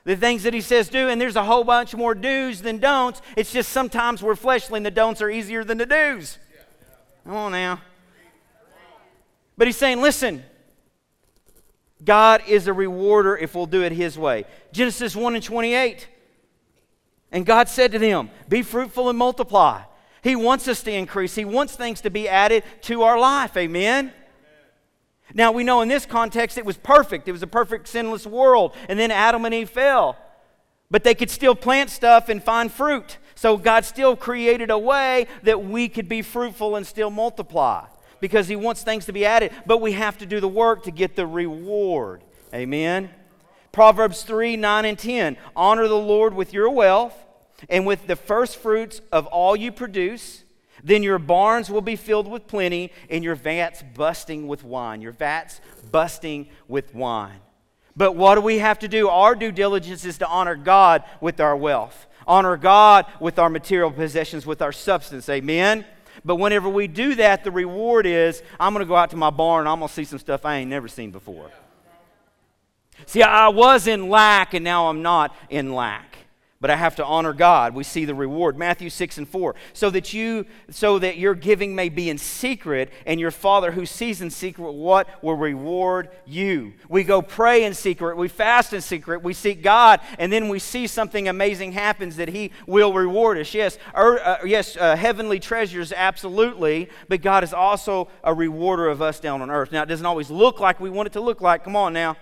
the 0.04 0.16
things 0.16 0.42
that 0.42 0.52
he 0.52 0.60
says 0.60 0.88
do, 0.88 1.08
and 1.08 1.20
there's 1.20 1.36
a 1.36 1.44
whole 1.44 1.64
bunch 1.64 1.94
more 1.94 2.14
do's 2.14 2.60
than 2.60 2.78
don'ts. 2.78 3.22
It's 3.36 3.52
just 3.52 3.70
sometimes 3.70 4.22
we're 4.22 4.36
fleshly 4.36 4.76
and 4.76 4.86
the 4.86 4.90
don'ts 4.90 5.22
are 5.22 5.30
easier 5.30 5.64
than 5.64 5.78
the 5.78 5.86
do's. 5.86 6.38
Come 7.24 7.34
on 7.34 7.52
now. 7.52 7.80
But 9.56 9.66
he's 9.66 9.76
saying, 9.76 10.02
listen, 10.02 10.44
God 12.04 12.42
is 12.46 12.66
a 12.66 12.72
rewarder 12.72 13.36
if 13.36 13.54
we'll 13.54 13.66
do 13.66 13.82
it 13.82 13.92
his 13.92 14.18
way. 14.18 14.44
Genesis 14.72 15.16
1 15.16 15.36
and 15.36 15.44
28. 15.44 16.08
And 17.32 17.46
God 17.46 17.68
said 17.68 17.92
to 17.92 17.98
them, 17.98 18.30
Be 18.48 18.62
fruitful 18.62 19.08
and 19.08 19.18
multiply. 19.18 19.82
He 20.22 20.36
wants 20.36 20.68
us 20.68 20.82
to 20.84 20.92
increase, 20.92 21.34
He 21.34 21.44
wants 21.44 21.76
things 21.76 22.00
to 22.02 22.10
be 22.10 22.28
added 22.28 22.62
to 22.82 23.02
our 23.02 23.18
life. 23.18 23.56
Amen. 23.56 24.12
Now, 25.32 25.52
we 25.52 25.64
know 25.64 25.80
in 25.80 25.88
this 25.88 26.04
context 26.04 26.58
it 26.58 26.66
was 26.66 26.76
perfect. 26.76 27.28
It 27.28 27.32
was 27.32 27.42
a 27.42 27.46
perfect, 27.46 27.88
sinless 27.88 28.26
world. 28.26 28.74
And 28.88 28.98
then 28.98 29.10
Adam 29.10 29.44
and 29.44 29.54
Eve 29.54 29.70
fell. 29.70 30.18
But 30.90 31.02
they 31.02 31.14
could 31.14 31.30
still 31.30 31.54
plant 31.54 31.90
stuff 31.90 32.28
and 32.28 32.42
find 32.42 32.70
fruit. 32.70 33.18
So 33.34 33.56
God 33.56 33.84
still 33.84 34.16
created 34.16 34.70
a 34.70 34.78
way 34.78 35.26
that 35.42 35.64
we 35.64 35.88
could 35.88 36.08
be 36.08 36.22
fruitful 36.22 36.76
and 36.76 36.86
still 36.86 37.10
multiply 37.10 37.86
because 38.20 38.48
He 38.48 38.56
wants 38.56 38.82
things 38.82 39.06
to 39.06 39.12
be 39.12 39.24
added. 39.24 39.52
But 39.66 39.80
we 39.80 39.92
have 39.92 40.18
to 40.18 40.26
do 40.26 40.40
the 40.40 40.48
work 40.48 40.84
to 40.84 40.90
get 40.90 41.16
the 41.16 41.26
reward. 41.26 42.22
Amen. 42.52 43.10
Proverbs 43.72 44.22
3 44.22 44.56
9 44.56 44.84
and 44.84 44.98
10. 44.98 45.36
Honor 45.56 45.88
the 45.88 45.96
Lord 45.96 46.34
with 46.34 46.52
your 46.52 46.70
wealth 46.70 47.16
and 47.68 47.86
with 47.86 48.06
the 48.06 48.16
first 48.16 48.56
fruits 48.56 49.00
of 49.10 49.26
all 49.26 49.56
you 49.56 49.72
produce. 49.72 50.43
Then 50.84 51.02
your 51.02 51.18
barns 51.18 51.70
will 51.70 51.80
be 51.80 51.96
filled 51.96 52.28
with 52.28 52.46
plenty, 52.46 52.92
and 53.08 53.24
your 53.24 53.34
vats 53.34 53.82
busting 53.94 54.46
with 54.46 54.62
wine. 54.62 55.00
Your 55.00 55.12
vats 55.12 55.62
busting 55.90 56.48
with 56.68 56.94
wine. 56.94 57.40
But 57.96 58.12
what 58.16 58.34
do 58.34 58.42
we 58.42 58.58
have 58.58 58.78
to 58.80 58.88
do? 58.88 59.08
Our 59.08 59.34
due 59.34 59.50
diligence 59.50 60.04
is 60.04 60.18
to 60.18 60.28
honor 60.28 60.56
God 60.56 61.02
with 61.22 61.40
our 61.40 61.56
wealth, 61.56 62.06
honor 62.26 62.58
God 62.58 63.06
with 63.18 63.38
our 63.38 63.48
material 63.48 63.90
possessions, 63.90 64.44
with 64.44 64.60
our 64.60 64.72
substance. 64.72 65.28
Amen? 65.30 65.86
But 66.22 66.36
whenever 66.36 66.68
we 66.68 66.86
do 66.86 67.14
that, 67.14 67.44
the 67.44 67.50
reward 67.50 68.04
is 68.04 68.42
I'm 68.60 68.74
going 68.74 68.84
to 68.84 68.88
go 68.88 68.96
out 68.96 69.10
to 69.10 69.16
my 69.16 69.30
barn 69.30 69.66
I'm 69.66 69.78
going 69.78 69.88
to 69.88 69.94
see 69.94 70.04
some 70.04 70.18
stuff 70.18 70.44
I 70.44 70.56
ain't 70.56 70.70
never 70.70 70.88
seen 70.88 71.10
before. 71.10 71.50
See, 73.06 73.22
I 73.22 73.48
was 73.48 73.86
in 73.86 74.08
lack 74.10 74.52
and 74.54 74.64
now 74.64 74.88
I'm 74.88 75.02
not 75.02 75.34
in 75.48 75.74
lack 75.74 76.13
but 76.64 76.70
I 76.70 76.76
have 76.76 76.96
to 76.96 77.04
honor 77.04 77.34
God. 77.34 77.74
We 77.74 77.84
see 77.84 78.06
the 78.06 78.14
reward. 78.14 78.56
Matthew 78.56 78.88
6 78.88 79.18
and 79.18 79.28
4. 79.28 79.54
So 79.74 79.90
that 79.90 80.14
you 80.14 80.46
so 80.70 80.98
that 80.98 81.18
your 81.18 81.34
giving 81.34 81.74
may 81.74 81.90
be 81.90 82.08
in 82.08 82.16
secret, 82.16 82.90
and 83.04 83.20
your 83.20 83.30
father 83.30 83.72
who 83.72 83.84
sees 83.84 84.22
in 84.22 84.30
secret 84.30 84.72
what 84.72 85.06
will 85.22 85.34
reward 85.34 86.08
you. 86.24 86.72
We 86.88 87.04
go 87.04 87.20
pray 87.20 87.64
in 87.64 87.74
secret, 87.74 88.16
we 88.16 88.28
fast 88.28 88.72
in 88.72 88.80
secret, 88.80 89.22
we 89.22 89.34
seek 89.34 89.62
God, 89.62 90.00
and 90.18 90.32
then 90.32 90.48
we 90.48 90.58
see 90.58 90.86
something 90.86 91.28
amazing 91.28 91.72
happens 91.72 92.16
that 92.16 92.30
He 92.30 92.50
will 92.66 92.94
reward 92.94 93.36
us. 93.36 93.52
Yes, 93.52 93.76
er, 93.94 94.18
uh, 94.24 94.38
yes, 94.46 94.74
uh, 94.78 94.96
heavenly 94.96 95.40
treasures, 95.40 95.92
absolutely, 95.94 96.88
but 97.10 97.20
God 97.20 97.44
is 97.44 97.52
also 97.52 98.08
a 98.22 98.32
rewarder 98.32 98.88
of 98.88 99.02
us 99.02 99.20
down 99.20 99.42
on 99.42 99.50
earth. 99.50 99.70
Now, 99.70 99.82
it 99.82 99.86
doesn't 99.90 100.06
always 100.06 100.30
look 100.30 100.60
like 100.60 100.80
we 100.80 100.88
want 100.88 101.08
it 101.08 101.12
to 101.12 101.20
look 101.20 101.42
like. 101.42 101.62
Come 101.62 101.76
on 101.76 101.92
now 101.92 102.16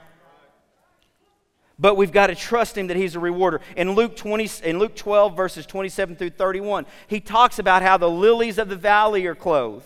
but 1.82 1.96
we've 1.96 2.12
got 2.12 2.28
to 2.28 2.36
trust 2.36 2.78
him 2.78 2.86
that 2.86 2.96
he's 2.96 3.16
a 3.16 3.18
rewarder. 3.18 3.60
In 3.76 3.96
Luke 3.96 4.14
20 4.14 4.48
in 4.62 4.78
Luke 4.78 4.94
12 4.94 5.36
verses 5.36 5.66
27 5.66 6.14
through 6.14 6.30
31, 6.30 6.86
he 7.08 7.18
talks 7.18 7.58
about 7.58 7.82
how 7.82 7.96
the 7.96 8.08
lilies 8.08 8.56
of 8.56 8.68
the 8.68 8.76
valley 8.76 9.26
are 9.26 9.34
clothed. 9.34 9.84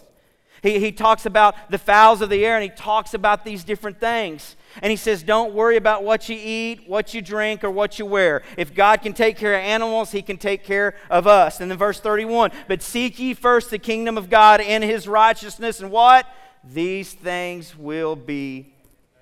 He, 0.63 0.79
he 0.79 0.93
talks 0.93 1.25
about 1.25 1.71
the 1.71 1.79
fowls 1.79 2.21
of 2.21 2.29
the 2.29 2.45
air 2.45 2.57
and 2.57 2.63
he 2.63 2.69
talks 2.69 3.15
about 3.15 3.47
these 3.47 3.65
different 3.65 3.99
things. 3.99 4.57
And 4.83 4.91
he 4.91 4.97
says, 4.97 5.23
Don't 5.23 5.55
worry 5.55 5.79
about 5.79 6.05
what 6.05 6.29
you 6.29 6.39
eat, 6.39 6.87
what 6.87 7.15
you 7.15 7.23
drink, 7.23 7.65
or 7.65 7.71
what 7.71 7.99
you 7.99 8.05
wear. 8.05 8.43
If 8.59 8.75
God 8.75 9.01
can 9.01 9.15
take 9.15 9.39
care 9.39 9.55
of 9.55 9.61
animals, 9.61 10.13
he 10.13 10.21
can 10.21 10.37
take 10.37 10.65
care 10.65 10.97
of 11.09 11.27
us. 11.27 11.61
And 11.63 11.71
then 11.71 11.79
verse 11.79 11.99
31 11.99 12.51
But 12.69 12.83
seek 12.83 13.19
ye 13.19 13.33
first 13.33 13.71
the 13.71 13.79
kingdom 13.79 14.19
of 14.19 14.29
God 14.29 14.61
and 14.61 14.85
his 14.85 15.09
righteousness, 15.09 15.81
and 15.81 15.91
what? 15.91 16.27
These 16.63 17.15
things 17.15 17.75
will 17.75 18.17
be 18.17 18.75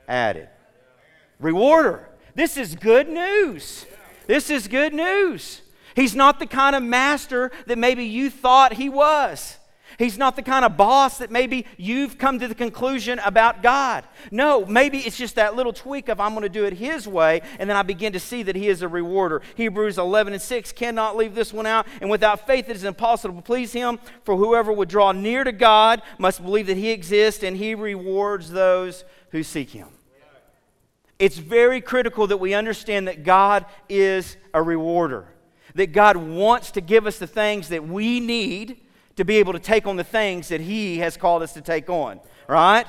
added. 0.09 0.49
Rewarder. 1.39 2.09
This 2.35 2.57
is 2.57 2.75
good 2.75 3.09
news. 3.09 3.87
This 4.27 4.51
is 4.51 4.69
good 4.69 4.95
news. 4.95 5.61
He's 5.95 6.15
not 6.15 6.39
the 6.39 6.47
kind 6.47 6.75
of 6.75 6.83
master 6.83 7.53
that 7.67 7.79
maybe 7.79 8.05
you 8.05 8.31
thought 8.31 8.75
he 8.75 8.89
was. 8.89 9.59
He's 9.99 10.19
not 10.19 10.35
the 10.35 10.43
kind 10.43 10.65
of 10.65 10.77
boss 10.77 11.19
that 11.19 11.31
maybe 11.31 11.67
you've 11.77 12.19
come 12.19 12.39
to 12.41 12.49
the 12.49 12.55
conclusion 12.55 13.21
about 13.21 13.63
God. 13.63 14.05
No, 14.31 14.67
maybe 14.67 14.99
it's 14.99 15.17
just 15.17 15.37
that 15.37 15.55
little 15.55 15.73
tweak 15.73 16.09
of 16.09 16.21
I'm 16.21 16.33
going 16.33 16.43
to 16.43 16.49
do 16.49 16.65
it 16.65 16.73
His 16.73 17.07
way, 17.07 17.43
and 17.59 17.71
then 17.71 17.77
I 17.77 17.83
begin 17.83 18.13
to 18.15 18.21
see 18.21 18.43
that 18.43 18.57
He 18.57 18.69
is 18.69 18.83
a 18.83 18.89
rewarder. 18.89 19.43
Hebrews 19.55 19.99
11 19.99 20.33
and 20.33 20.43
6 20.43 20.73
cannot 20.73 21.17
leave 21.17 21.35
this 21.35 21.53
one 21.53 21.67
out. 21.67 21.87
And 22.01 22.11
without 22.11 22.47
faith, 22.47 22.69
it 22.69 22.77
is 22.77 22.85
impossible 22.85 23.37
to 23.37 23.43
please 23.43 23.73
Him, 23.73 23.99
for 24.25 24.37
whoever 24.37 24.73
would 24.73 24.89
draw 24.89 25.13
near 25.13 25.45
to 25.45 25.53
God 25.53 26.03
must 26.19 26.43
believe 26.43 26.67
that 26.67 26.77
He 26.77 26.91
exists 26.91 27.45
and 27.45 27.57
He 27.57 27.75
rewards 27.75 28.51
those 28.51 29.05
who 29.31 29.43
seek 29.43 29.71
Him. 29.71 29.89
It's 31.25 31.39
very 31.39 31.81
critical 31.81 32.27
that 32.27 32.37
we 32.37 32.53
understand 32.53 33.09
that 33.09 33.25
God 33.25 33.65
is 33.89 34.37
a 34.53 34.63
rewarder, 34.63 35.27
that 35.75 35.87
God 35.87 36.19
wants 36.19 36.73
to 36.73 36.83
give 36.83 37.07
us 37.07 37.19
the 37.19 37.27
things 37.27 37.71
that 37.71 37.89
we 37.89 38.21
need 38.21 38.83
to 39.17 39.25
be 39.25 39.37
able 39.37 39.55
to 39.55 39.59
take 39.59 39.87
on 39.87 39.97
the 39.97 40.05
things 40.05 40.49
that 40.49 40.61
He 40.61 40.99
has 40.99 41.17
called 41.17 41.43
us 41.43 41.55
to 41.55 41.63
take 41.63 41.89
on, 41.89 42.21
right? 42.47 42.87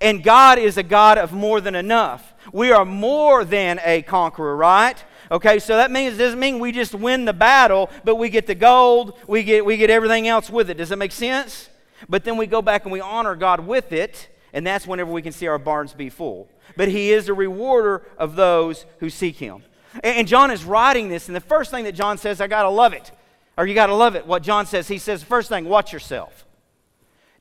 And 0.00 0.24
God 0.24 0.58
is 0.58 0.76
a 0.76 0.82
God 0.82 1.18
of 1.18 1.32
more 1.32 1.60
than 1.60 1.76
enough. 1.76 2.34
We 2.52 2.72
are 2.72 2.84
more 2.84 3.44
than 3.44 3.78
a 3.84 4.02
conqueror, 4.02 4.56
right? 4.56 4.96
Okay, 5.30 5.60
so 5.60 5.76
that 5.76 5.92
means 5.92 6.14
it 6.14 6.18
doesn't 6.18 6.40
mean 6.40 6.58
we 6.58 6.72
just 6.72 6.96
win 6.96 7.26
the 7.26 7.32
battle, 7.32 7.90
but 8.02 8.16
we 8.16 8.28
get 8.28 8.48
the 8.48 8.56
gold, 8.56 9.16
we 9.28 9.44
get 9.44 9.64
we 9.64 9.76
get 9.76 9.88
everything 9.88 10.26
else 10.26 10.50
with 10.50 10.68
it. 10.68 10.78
Does 10.78 10.88
that 10.88 10.98
make 10.98 11.12
sense? 11.12 11.68
But 12.08 12.24
then 12.24 12.36
we 12.36 12.48
go 12.48 12.60
back 12.60 12.82
and 12.82 12.90
we 12.90 13.00
honor 13.00 13.36
God 13.36 13.60
with 13.60 13.92
it, 13.92 14.30
and 14.52 14.66
that's 14.66 14.84
whenever 14.84 15.12
we 15.12 15.22
can 15.22 15.30
see 15.30 15.46
our 15.46 15.60
barns 15.60 15.92
be 15.92 16.10
full 16.10 16.48
but 16.76 16.88
he 16.88 17.12
is 17.12 17.28
a 17.28 17.34
rewarder 17.34 18.02
of 18.18 18.36
those 18.36 18.86
who 19.00 19.10
seek 19.10 19.36
him. 19.36 19.62
And 20.02 20.26
John 20.26 20.50
is 20.50 20.64
writing 20.64 21.08
this, 21.08 21.28
and 21.28 21.36
the 21.36 21.40
first 21.40 21.70
thing 21.70 21.84
that 21.84 21.92
John 21.92 22.18
says, 22.18 22.40
I 22.40 22.46
got 22.46 22.62
to 22.62 22.70
love 22.70 22.92
it. 22.92 23.10
Or 23.56 23.66
you 23.66 23.74
got 23.74 23.88
to 23.88 23.94
love 23.94 24.16
it. 24.16 24.26
What 24.26 24.42
John 24.42 24.64
says, 24.64 24.88
he 24.88 24.96
says, 24.98 25.22
first 25.22 25.50
thing, 25.50 25.66
watch 25.66 25.92
yourself. 25.92 26.46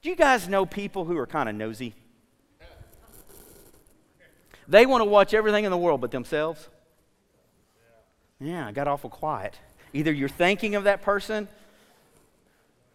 Do 0.01 0.09
you 0.09 0.15
guys 0.15 0.49
know 0.49 0.65
people 0.65 1.05
who 1.05 1.17
are 1.17 1.27
kind 1.27 1.47
of 1.47 1.55
nosy? 1.55 1.95
They 4.67 4.85
want 4.85 5.01
to 5.01 5.05
watch 5.05 5.33
everything 5.33 5.65
in 5.65 5.71
the 5.71 5.77
world 5.77 6.01
but 6.01 6.11
themselves. 6.11 6.67
Yeah, 8.39 8.67
I 8.67 8.71
got 8.71 8.87
awful 8.87 9.09
quiet. 9.09 9.57
Either 9.93 10.11
you're 10.11 10.29
thinking 10.29 10.75
of 10.75 10.85
that 10.85 11.01
person 11.01 11.47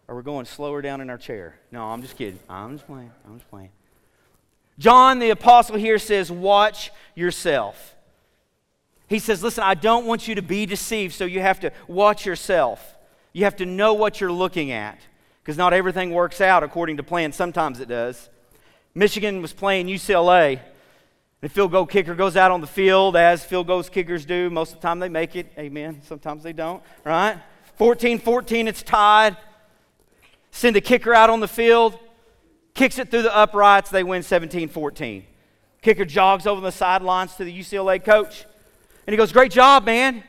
or 0.07 0.15
we're 0.15 0.21
going 0.21 0.45
slower 0.45 0.81
down 0.81 1.01
in 1.01 1.09
our 1.09 1.17
chair. 1.17 1.55
No, 1.71 1.85
I'm 1.85 2.01
just 2.01 2.17
kidding. 2.17 2.39
I'm 2.49 2.75
just 2.75 2.87
playing. 2.87 3.11
I'm 3.25 3.37
just 3.37 3.49
playing. 3.49 3.69
John 4.79 5.19
the 5.19 5.31
apostle 5.31 5.75
here 5.77 5.99
says, 5.99 6.31
Watch 6.31 6.91
yourself. 7.15 7.95
He 9.07 9.19
says, 9.19 9.41
Listen, 9.41 9.63
I 9.63 9.73
don't 9.73 10.05
want 10.05 10.27
you 10.27 10.35
to 10.35 10.41
be 10.41 10.65
deceived, 10.65 11.13
so 11.13 11.25
you 11.25 11.41
have 11.41 11.59
to 11.61 11.71
watch 11.87 12.25
yourself. 12.25 12.95
You 13.33 13.43
have 13.45 13.55
to 13.57 13.65
know 13.65 13.93
what 13.93 14.19
you're 14.19 14.31
looking 14.31 14.71
at 14.71 14.99
because 15.41 15.57
not 15.57 15.73
everything 15.73 16.11
works 16.11 16.41
out 16.41 16.63
according 16.63 16.97
to 16.97 17.03
plan. 17.03 17.31
Sometimes 17.31 17.79
it 17.79 17.87
does. 17.87 18.29
Michigan 18.93 19.41
was 19.41 19.53
playing 19.53 19.87
UCLA. 19.87 20.59
The 21.41 21.49
field 21.49 21.71
goal 21.71 21.85
kicker 21.85 22.15
goes 22.15 22.35
out 22.35 22.49
on 22.49 22.61
the 22.61 22.67
field 22.67 23.15
as 23.15 23.45
field 23.45 23.67
goal 23.67 23.83
kickers 23.83 24.25
do. 24.25 24.49
Most 24.49 24.73
of 24.73 24.81
the 24.81 24.87
time 24.87 24.99
they 24.99 25.09
make 25.09 25.35
it. 25.35 25.51
Amen. 25.57 26.01
Sometimes 26.03 26.41
they 26.41 26.53
don't, 26.53 26.81
right? 27.03 27.39
14 27.77 28.19
14, 28.19 28.67
it's 28.67 28.81
tied. 28.81 29.37
Send 30.49 30.75
the 30.75 30.81
kicker 30.81 31.13
out 31.13 31.29
on 31.29 31.39
the 31.39 31.47
field 31.47 31.99
kicks 32.77 32.99
it 32.99 33.11
through 33.11 33.23
the 33.23 33.35
uprights. 33.35 33.89
They 33.89 34.03
win 34.03 34.23
17 34.23 34.69
14. 34.69 35.25
Kicker 35.81 36.05
jogs 36.05 36.47
over 36.47 36.61
the 36.61 36.71
sidelines 36.71 37.35
to 37.35 37.43
the 37.43 37.59
UCLA 37.59 38.03
coach, 38.03 38.45
and 39.05 39.13
he 39.13 39.17
goes, 39.17 39.33
Great 39.33 39.51
job, 39.51 39.85
man. 39.85 40.23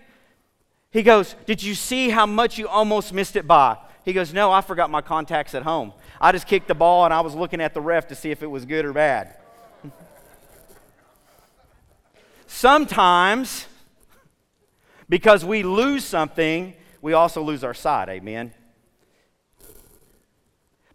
He 0.91 1.03
goes, 1.03 1.37
Did 1.47 1.63
you 1.63 1.75
see 1.75 2.11
how 2.11 2.27
much 2.27 2.59
you 2.59 2.67
almost 2.67 3.13
missed 3.13 3.37
it 3.37 3.47
by? 3.47 3.77
He 4.05 4.13
goes, 4.13 4.33
No, 4.33 4.51
I 4.51 4.63
forgot 4.63 4.91
my 4.91 5.03
contacts 5.03 5.55
at 5.55 5.63
home. 5.63 5.93
I 6.21 6.33
just 6.33 6.47
kicked 6.47 6.67
the 6.67 6.75
ball 6.75 7.05
and 7.05 7.15
I 7.15 7.21
was 7.21 7.35
looking 7.35 7.61
at 7.61 7.75
the 7.75 7.81
ref 7.81 8.09
to 8.09 8.17
see 8.17 8.33
if 8.33 8.43
it 8.43 8.49
was 8.49 8.65
good 8.65 8.85
or 8.85 8.93
bad. 8.93 9.37
Sometimes, 12.47 13.67
because 15.09 15.45
we 15.45 15.63
lose 15.63 16.03
something, 16.03 16.75
we 17.03 17.13
also 17.13 17.43
lose 17.43 17.63
our 17.63 17.75
sight. 17.75 18.09
Amen 18.09 18.53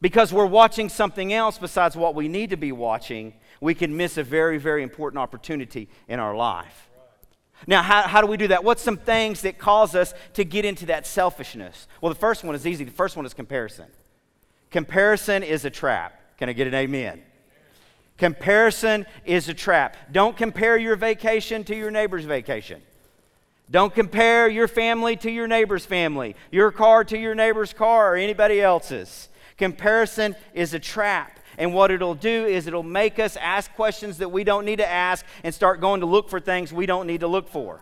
because 0.04 0.34
we're 0.34 0.46
watching 0.46 0.90
something 0.90 1.32
else 1.32 1.58
besides 1.58 1.96
what 1.96 2.14
we 2.14 2.28
need 2.28 2.50
to 2.50 2.58
be 2.58 2.74
watching, 2.74 3.34
we 3.62 3.74
can 3.74 3.96
miss 3.96 4.18
a 4.18 4.24
very, 4.24 4.58
very 4.58 4.84
important 4.84 5.18
opportunity 5.18 5.88
in 6.10 6.20
our 6.20 6.36
life. 6.36 6.90
Now, 7.68 7.82
how, 7.82 8.02
how 8.02 8.20
do 8.20 8.28
we 8.28 8.36
do 8.36 8.50
that? 8.50 8.66
What's 8.66 8.82
some 8.82 8.98
things 8.98 9.44
that 9.44 9.58
cause 9.58 9.96
us 9.96 10.14
to 10.34 10.44
get 10.44 10.66
into 10.66 10.88
that 10.88 11.08
selfishness? 11.08 11.88
Well, 12.02 12.12
the 12.12 12.20
first 12.20 12.44
one 12.44 12.54
is 12.54 12.68
easy. 12.68 12.84
The 12.84 12.92
first 12.92 13.16
one 13.16 13.26
is 13.26 13.34
comparison. 13.34 13.86
Comparison 14.72 15.42
is 15.42 15.64
a 15.64 15.70
trap. 15.70 16.20
Can 16.38 16.50
I 16.50 16.54
get 16.54 16.68
an 16.68 16.76
amen? 16.76 17.22
Comparison 18.18 19.06
is 19.24 19.48
a 19.48 19.54
trap. 19.54 19.96
Don't 20.12 20.36
compare 20.36 20.78
your 20.78 20.98
vacation 20.98 21.64
to 21.64 21.76
your 21.78 21.92
neighbor's 21.92 22.26
vacation. 22.26 22.82
Don't 23.72 23.96
compare 23.96 24.50
your 24.50 24.68
family 24.68 25.16
to 25.16 25.32
your 25.32 25.48
neighbor's 25.48 25.86
family, 25.86 26.36
your 26.52 26.74
car 26.74 27.06
to 27.06 27.18
your 27.18 27.36
neighbor's 27.36 27.72
car, 27.72 28.16
or 28.16 28.16
anybody 28.18 28.60
else's. 28.60 29.30
Comparison 29.58 30.36
is 30.54 30.74
a 30.74 30.80
trap. 30.80 31.40
And 31.58 31.74
what 31.74 31.92
it'll 31.92 32.16
do 32.16 32.46
is 32.46 32.68
it'll 32.68 32.84
make 32.84 33.20
us 33.20 33.38
ask 33.38 33.74
questions 33.74 34.18
that 34.18 34.30
we 34.30 34.44
don't 34.44 34.66
need 34.66 34.78
to 34.78 34.90
ask 34.90 35.26
and 35.44 35.54
start 35.54 35.82
going 35.82 36.00
to 36.00 36.08
look 36.08 36.30
for 36.30 36.40
things 36.40 36.74
we 36.74 36.86
don't 36.86 37.08
need 37.08 37.20
to 37.20 37.28
look 37.28 37.48
for. 37.48 37.80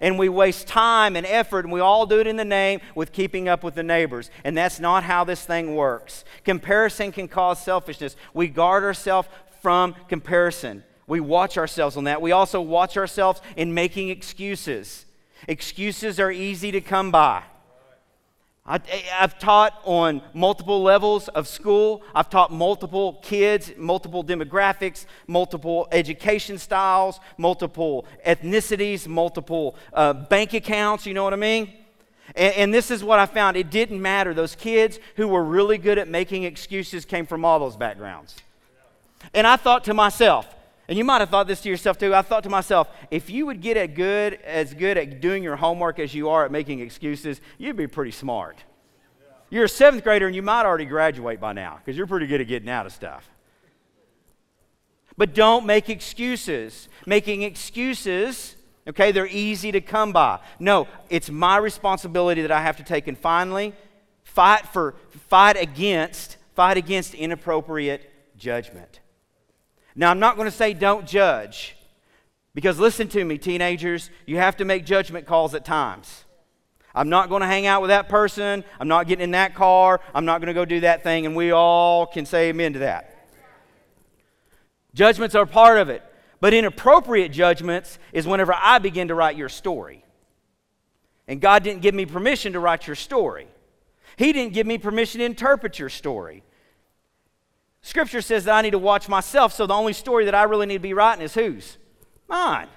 And 0.00 0.18
we 0.18 0.28
waste 0.28 0.68
time 0.68 1.16
and 1.16 1.26
effort, 1.26 1.64
and 1.64 1.72
we 1.72 1.80
all 1.80 2.06
do 2.06 2.20
it 2.20 2.26
in 2.26 2.36
the 2.36 2.44
name 2.44 2.80
with 2.94 3.12
keeping 3.12 3.48
up 3.48 3.64
with 3.64 3.74
the 3.74 3.82
neighbors. 3.82 4.30
And 4.44 4.56
that's 4.56 4.78
not 4.78 5.02
how 5.02 5.24
this 5.24 5.44
thing 5.44 5.74
works. 5.74 6.24
Comparison 6.44 7.10
can 7.10 7.26
cause 7.26 7.60
selfishness. 7.60 8.14
We 8.32 8.48
guard 8.48 8.84
ourselves 8.84 9.28
from 9.60 9.94
comparison. 10.08 10.84
We 11.08 11.20
watch 11.20 11.58
ourselves 11.58 11.96
on 11.96 12.04
that. 12.04 12.22
We 12.22 12.32
also 12.32 12.60
watch 12.60 12.96
ourselves 12.96 13.40
in 13.56 13.74
making 13.74 14.10
excuses. 14.10 15.06
Excuses 15.48 16.20
are 16.20 16.30
easy 16.30 16.70
to 16.70 16.80
come 16.80 17.10
by. 17.10 17.42
I, 18.68 18.80
have 19.08 19.38
taught 19.38 19.80
on 19.84 20.20
multiple 20.34 20.82
levels 20.82 21.28
of 21.28 21.48
school. 21.48 22.02
I've 22.14 22.28
taught 22.28 22.52
multiple 22.52 23.18
kids, 23.22 23.72
multiple 23.78 24.22
demographics, 24.22 25.06
multiple 25.26 25.88
education 25.90 26.58
styles, 26.58 27.18
multiple 27.38 28.04
ethnicities, 28.26 29.06
multiple 29.06 29.74
uh, 29.94 30.12
bank 30.12 30.52
accounts. 30.52 31.06
You 31.06 31.14
know 31.14 31.24
what 31.24 31.32
I 31.32 31.36
mean? 31.36 31.72
And, 32.36 32.54
and 32.54 32.74
this 32.74 32.90
is 32.90 33.02
what 33.02 33.18
I 33.18 33.24
found. 33.24 33.56
It 33.56 33.70
didn't 33.70 34.02
matter. 34.02 34.34
Those 34.34 34.54
kids 34.54 34.98
who 35.16 35.28
were 35.28 35.42
really 35.42 35.78
good 35.78 35.96
at 35.96 36.06
making 36.06 36.42
excuses 36.42 37.06
came 37.06 37.24
from 37.24 37.46
all 37.46 37.58
those 37.58 37.76
backgrounds. 37.76 38.36
And 39.32 39.46
I 39.46 39.56
thought 39.56 39.84
to 39.84 39.94
myself, 39.94 40.46
and 40.88 40.96
you 40.96 41.04
might 41.04 41.20
have 41.20 41.28
thought 41.28 41.46
this 41.46 41.60
to 41.60 41.68
yourself 41.68 41.98
too. 41.98 42.14
I 42.14 42.22
thought 42.22 42.44
to 42.44 42.48
myself, 42.48 42.88
if 43.10 43.28
you 43.28 43.44
would 43.46 43.60
get 43.60 43.76
as 43.76 43.90
good, 43.94 44.34
as 44.42 44.72
good 44.72 44.96
at 44.96 45.20
doing 45.20 45.42
your 45.42 45.56
homework 45.56 45.98
as 45.98 46.14
you 46.14 46.30
are 46.30 46.46
at 46.46 46.50
making 46.50 46.80
excuses, 46.80 47.42
you'd 47.58 47.76
be 47.76 47.86
pretty 47.86 48.10
smart. 48.10 48.64
You're 49.50 49.64
a 49.64 49.68
seventh 49.68 50.02
grader 50.02 50.26
and 50.26 50.34
you 50.34 50.42
might 50.42 50.64
already 50.64 50.86
graduate 50.86 51.40
by 51.40 51.52
now 51.52 51.78
because 51.78 51.96
you're 51.96 52.06
pretty 52.06 52.26
good 52.26 52.40
at 52.40 52.48
getting 52.48 52.70
out 52.70 52.86
of 52.86 52.92
stuff. 52.92 53.28
But 55.18 55.34
don't 55.34 55.66
make 55.66 55.90
excuses. 55.90 56.88
Making 57.04 57.42
excuses, 57.42 58.56
okay, 58.86 59.12
they're 59.12 59.26
easy 59.26 59.72
to 59.72 59.82
come 59.82 60.12
by. 60.12 60.40
No, 60.58 60.88
it's 61.10 61.28
my 61.28 61.58
responsibility 61.58 62.42
that 62.42 62.52
I 62.52 62.62
have 62.62 62.76
to 62.78 62.84
take. 62.84 63.08
And 63.08 63.18
finally, 63.18 63.74
fight 64.22 64.66
for, 64.68 64.94
fight 65.28 65.60
against, 65.60 66.38
fight 66.54 66.76
against 66.76 67.14
inappropriate 67.14 68.10
judgment. 68.38 69.00
Now, 69.98 70.12
I'm 70.12 70.20
not 70.20 70.36
going 70.36 70.46
to 70.46 70.56
say 70.56 70.74
don't 70.74 71.08
judge, 71.08 71.76
because 72.54 72.78
listen 72.78 73.08
to 73.08 73.24
me, 73.24 73.36
teenagers, 73.36 74.10
you 74.26 74.36
have 74.36 74.56
to 74.58 74.64
make 74.64 74.86
judgment 74.86 75.26
calls 75.26 75.56
at 75.56 75.64
times. 75.64 76.24
I'm 76.94 77.08
not 77.08 77.28
going 77.28 77.40
to 77.40 77.48
hang 77.48 77.66
out 77.66 77.82
with 77.82 77.88
that 77.88 78.08
person. 78.08 78.62
I'm 78.78 78.86
not 78.86 79.08
getting 79.08 79.24
in 79.24 79.32
that 79.32 79.56
car. 79.56 80.00
I'm 80.14 80.24
not 80.24 80.40
going 80.40 80.46
to 80.46 80.54
go 80.54 80.64
do 80.64 80.80
that 80.80 81.02
thing. 81.02 81.26
And 81.26 81.34
we 81.34 81.50
all 81.50 82.06
can 82.06 82.26
say 82.26 82.50
amen 82.50 82.74
to 82.74 82.78
that. 82.78 83.28
Judgments 84.94 85.34
are 85.34 85.46
part 85.46 85.78
of 85.78 85.88
it. 85.88 86.04
But 86.40 86.54
inappropriate 86.54 87.32
judgments 87.32 87.98
is 88.12 88.24
whenever 88.24 88.54
I 88.54 88.78
begin 88.78 89.08
to 89.08 89.16
write 89.16 89.36
your 89.36 89.48
story. 89.48 90.04
And 91.26 91.40
God 91.40 91.64
didn't 91.64 91.82
give 91.82 91.96
me 91.96 92.06
permission 92.06 92.52
to 92.52 92.60
write 92.60 92.86
your 92.86 92.96
story, 92.96 93.48
He 94.16 94.32
didn't 94.32 94.52
give 94.52 94.66
me 94.66 94.78
permission 94.78 95.18
to 95.18 95.24
interpret 95.24 95.80
your 95.80 95.88
story. 95.88 96.44
Scripture 97.88 98.20
says 98.20 98.44
that 98.44 98.54
I 98.54 98.60
need 98.60 98.72
to 98.72 98.78
watch 98.78 99.08
myself, 99.08 99.54
so 99.54 99.66
the 99.66 99.72
only 99.72 99.94
story 99.94 100.26
that 100.26 100.34
I 100.34 100.42
really 100.42 100.66
need 100.66 100.74
to 100.74 100.78
be 100.78 100.92
writing 100.92 101.24
is 101.24 101.32
whose? 101.32 101.78
Mine. 102.28 102.68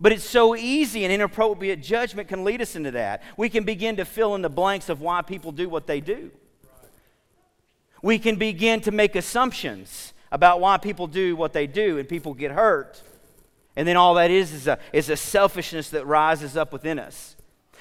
But 0.00 0.10
it's 0.10 0.24
so 0.24 0.56
easy, 0.56 1.04
and 1.04 1.12
inappropriate 1.12 1.82
judgment 1.82 2.26
can 2.26 2.42
lead 2.42 2.62
us 2.62 2.76
into 2.76 2.92
that. 2.92 3.22
We 3.36 3.50
can 3.50 3.64
begin 3.64 3.96
to 3.96 4.06
fill 4.06 4.34
in 4.34 4.40
the 4.40 4.48
blanks 4.48 4.88
of 4.88 5.02
why 5.02 5.20
people 5.20 5.52
do 5.52 5.68
what 5.68 5.86
they 5.86 6.00
do. 6.00 6.30
We 8.00 8.18
can 8.18 8.36
begin 8.36 8.80
to 8.80 8.90
make 8.90 9.16
assumptions 9.16 10.14
about 10.32 10.62
why 10.62 10.78
people 10.78 11.08
do 11.08 11.36
what 11.36 11.52
they 11.52 11.66
do, 11.66 11.98
and 11.98 12.08
people 12.08 12.32
get 12.32 12.52
hurt. 12.52 13.02
And 13.76 13.86
then 13.86 13.98
all 13.98 14.14
that 14.14 14.30
is 14.30 14.50
is 14.54 14.66
a, 14.66 14.78
is 14.94 15.10
a 15.10 15.16
selfishness 15.18 15.90
that 15.90 16.06
rises 16.06 16.56
up 16.56 16.72
within 16.72 16.98
us 16.98 17.35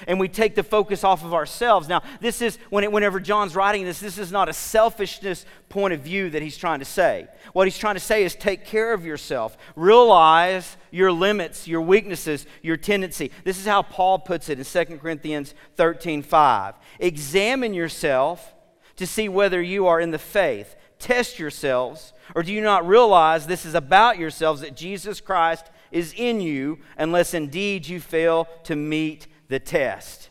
and 0.08 0.20
we 0.20 0.28
take 0.28 0.56
the 0.56 0.64
focus 0.64 1.04
off 1.04 1.24
of 1.24 1.34
ourselves. 1.34 1.88
Now, 1.88 2.02
this 2.22 2.42
is, 2.42 2.58
when 2.70 2.84
it, 2.84 2.92
whenever 2.92 3.20
John's 3.20 3.56
writing 3.56 3.86
this, 3.86 4.00
this 4.00 4.18
is 4.18 4.32
not 4.32 4.50
a 4.50 4.54
selfishness 4.54 5.46
point 5.70 5.94
of 5.94 6.02
view 6.02 6.30
that 6.30 6.42
he's 6.42 6.58
trying 6.58 6.80
to 6.80 6.86
say. 6.86 7.28
What 7.54 7.68
he's 7.68 7.78
trying 7.78 7.96
to 7.96 8.02
say 8.02 8.24
is 8.24 8.36
take 8.36 8.66
care 8.66 8.94
of 8.94 9.06
yourself, 9.06 9.58
realize 9.76 10.78
your 10.92 11.12
limits, 11.12 11.68
your 11.68 11.82
weaknesses, 11.82 12.46
your 12.62 12.78
tendency. 12.78 13.32
This 13.44 13.60
is 13.60 13.66
how 13.66 13.82
Paul 13.82 14.20
puts 14.20 14.50
it 14.50 14.60
in 14.60 14.66
2 14.66 14.98
Corinthians 14.98 15.54
13 15.76 16.22
5. 16.22 16.76
Examine 17.00 17.74
yourself 17.74 18.54
to 18.98 19.08
see 19.08 19.30
whether 19.30 19.62
you 19.62 19.88
are 19.88 20.00
in 20.00 20.12
the 20.12 20.20
faith. 20.20 20.76
Test 20.98 21.40
yourselves, 21.40 22.14
or 22.34 22.42
do 22.42 22.54
you 22.54 22.62
not 22.62 22.88
realize 22.88 23.46
this 23.46 23.66
is 23.66 23.76
about 23.76 24.18
yourselves 24.18 24.62
that 24.62 24.78
Jesus 24.78 25.20
Christ 25.20 25.70
is 25.92 26.14
in 26.16 26.42
you, 26.42 26.80
unless 26.98 27.34
indeed 27.34 27.88
you 27.88 28.00
fail 28.00 28.48
to 28.64 28.76
meet 28.76 29.28
the 29.48 29.60
test. 29.60 30.30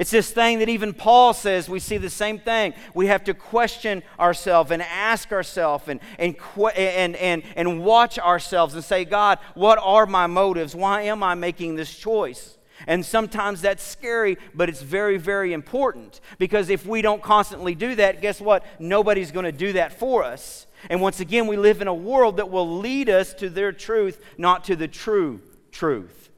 It's 0.00 0.10
this 0.10 0.30
thing 0.30 0.60
that 0.60 0.70
even 0.70 0.94
Paul 0.94 1.34
says 1.34 1.68
we 1.68 1.78
see 1.78 1.98
the 1.98 2.08
same 2.08 2.38
thing. 2.38 2.72
We 2.94 3.08
have 3.08 3.22
to 3.24 3.34
question 3.34 4.02
ourselves 4.18 4.70
and 4.70 4.80
ask 4.80 5.30
ourselves 5.30 5.88
and, 5.88 6.00
and, 6.18 6.36
and, 6.74 7.16
and, 7.16 7.42
and 7.54 7.84
watch 7.84 8.18
ourselves 8.18 8.74
and 8.74 8.82
say, 8.82 9.04
God, 9.04 9.38
what 9.52 9.78
are 9.78 10.06
my 10.06 10.26
motives? 10.26 10.74
Why 10.74 11.02
am 11.02 11.22
I 11.22 11.34
making 11.34 11.74
this 11.74 11.94
choice? 11.94 12.56
And 12.86 13.04
sometimes 13.04 13.60
that's 13.60 13.82
scary, 13.82 14.38
but 14.54 14.70
it's 14.70 14.80
very, 14.80 15.18
very 15.18 15.52
important 15.52 16.22
because 16.38 16.70
if 16.70 16.86
we 16.86 17.02
don't 17.02 17.22
constantly 17.22 17.74
do 17.74 17.94
that, 17.96 18.22
guess 18.22 18.40
what? 18.40 18.64
Nobody's 18.78 19.32
going 19.32 19.44
to 19.44 19.52
do 19.52 19.74
that 19.74 19.98
for 19.98 20.24
us. 20.24 20.66
And 20.88 21.02
once 21.02 21.20
again, 21.20 21.46
we 21.46 21.58
live 21.58 21.82
in 21.82 21.88
a 21.88 21.94
world 21.94 22.38
that 22.38 22.48
will 22.48 22.78
lead 22.78 23.10
us 23.10 23.34
to 23.34 23.50
their 23.50 23.72
truth, 23.72 24.24
not 24.38 24.64
to 24.64 24.76
the 24.76 24.88
true 24.88 25.42
truth. 25.72 26.29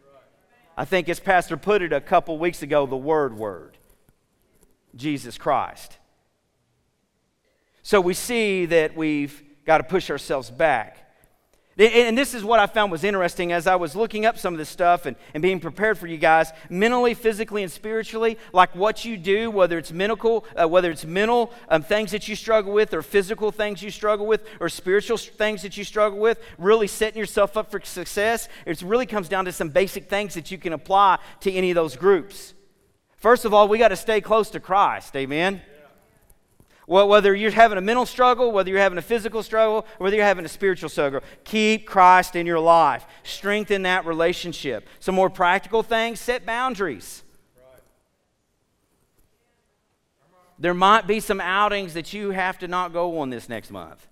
I 0.77 0.85
think, 0.85 1.09
as 1.09 1.21
Pastor 1.21 1.57
put 1.57 1.83
it 1.83 1.93
a 1.93 2.01
couple 2.01 2.39
weeks 2.39 2.63
ago, 2.63 2.87
the 2.87 2.97
Word 2.97 3.37
Word 3.37 3.77
Jesus 4.95 5.39
Christ. 5.39 5.99
So 7.83 8.01
we 8.01 8.15
see 8.15 8.67
that 8.67 8.97
we've 8.97 9.43
got 9.65 9.79
to 9.79 9.85
push 9.85 10.11
ourselves 10.11 10.51
back. 10.51 11.02
And 11.79 12.19
this 12.19 12.35
is 12.35 12.45
what 12.45 12.61
I 12.61 12.67
found 12.67 12.93
was 12.93 13.03
interesting 13.03 13.51
as 13.51 13.67
I 13.67 13.77
was 13.77 13.97
looking 13.97 14.27
up 14.27 14.37
some 14.37 14.53
of 14.53 14.59
this 14.59 14.69
stuff 14.69 15.07
and, 15.07 15.17
and 15.33 15.43
being 15.43 15.59
prepared 15.59 15.97
for 15.97 16.07
you 16.07 16.19
guys, 16.19 16.53
mentally, 16.69 17.15
physically, 17.15 17.63
and 17.63 17.73
spiritually, 17.73 18.37
like 18.53 18.75
what 18.77 19.07
you 19.07 19.17
do, 19.17 19.51
whether 19.51 19.79
it's 19.79 19.91
mental, 19.91 20.45
uh, 20.55 20.69
whether 20.69 20.91
it's 20.91 21.07
mental 21.07 21.51
um, 21.71 21.83
things 21.83 22.11
that 22.11 22.29
you 22.29 22.37
struggle 22.37 22.75
with, 22.75 22.93
or 22.93 23.01
physical 23.01 23.51
things 23.51 23.83
you 23.83 23.91
struggle 23.91 24.27
with, 24.27 24.47
or 24.61 24.69
spiritual 24.69 25.17
things 25.17 25.63
that 25.63 25.79
you 25.79 25.85
struggle 25.85 26.19
with, 26.19 26.39
really 26.59 26.87
setting 26.87 27.19
yourself 27.19 27.57
up 27.57 27.71
for 27.71 27.81
success. 27.81 28.51
It 28.67 28.83
really 28.83 29.07
comes 29.07 29.31
down 29.31 29.47
to 29.47 29.53
some 29.53 29.71
basic 29.71 30.11
things 30.11 30.35
that 30.35 30.51
you 30.51 30.59
can 30.59 30.75
apply 30.75 31.21
to 31.41 31.51
any 31.51 31.71
of 31.71 31.75
those 31.75 31.97
groups. 31.97 32.53
First 33.17 33.47
of 33.47 33.55
all, 33.55 33.67
we 33.67 33.79
got 33.79 33.89
to 33.89 33.97
stay 33.97 34.21
close 34.21 34.51
to 34.51 34.61
Christ. 34.61 35.17
Amen. 35.17 35.63
Whether 36.87 37.35
you're 37.35 37.53
having 37.53 37.79
a 37.79 37.83
mental 37.83 38.07
struggle, 38.07 38.51
whether 38.51 38.69
you're 38.69 38.81
having 38.81 38.99
a 38.99 39.03
physical 39.03 39.43
struggle, 39.43 39.87
whether 39.99 40.17
you're 40.17 40.25
having 40.25 40.45
a 40.45 40.49
spiritual 40.49 40.89
struggle, 40.89 41.21
keep 41.45 41.87
Christ 41.87 42.35
in 42.35 42.45
your 42.45 42.59
life. 42.59 43.07
Strengthen 43.23 43.83
that 43.83 44.05
relationship. 44.05 44.89
Some 44.99 45.15
more 45.15 45.31
practical 45.31 45.83
things 45.83 46.19
set 46.19 46.45
boundaries. 46.45 47.23
There 50.59 50.75
might 50.75 51.07
be 51.07 51.19
some 51.19 51.41
outings 51.41 51.95
that 51.95 52.13
you 52.13 52.31
have 52.31 52.59
to 52.61 52.69
not 52.69 52.93
go 52.93 53.19
on 53.19 53.31
this 53.31 53.49
next 53.49 53.71
month. 53.71 54.07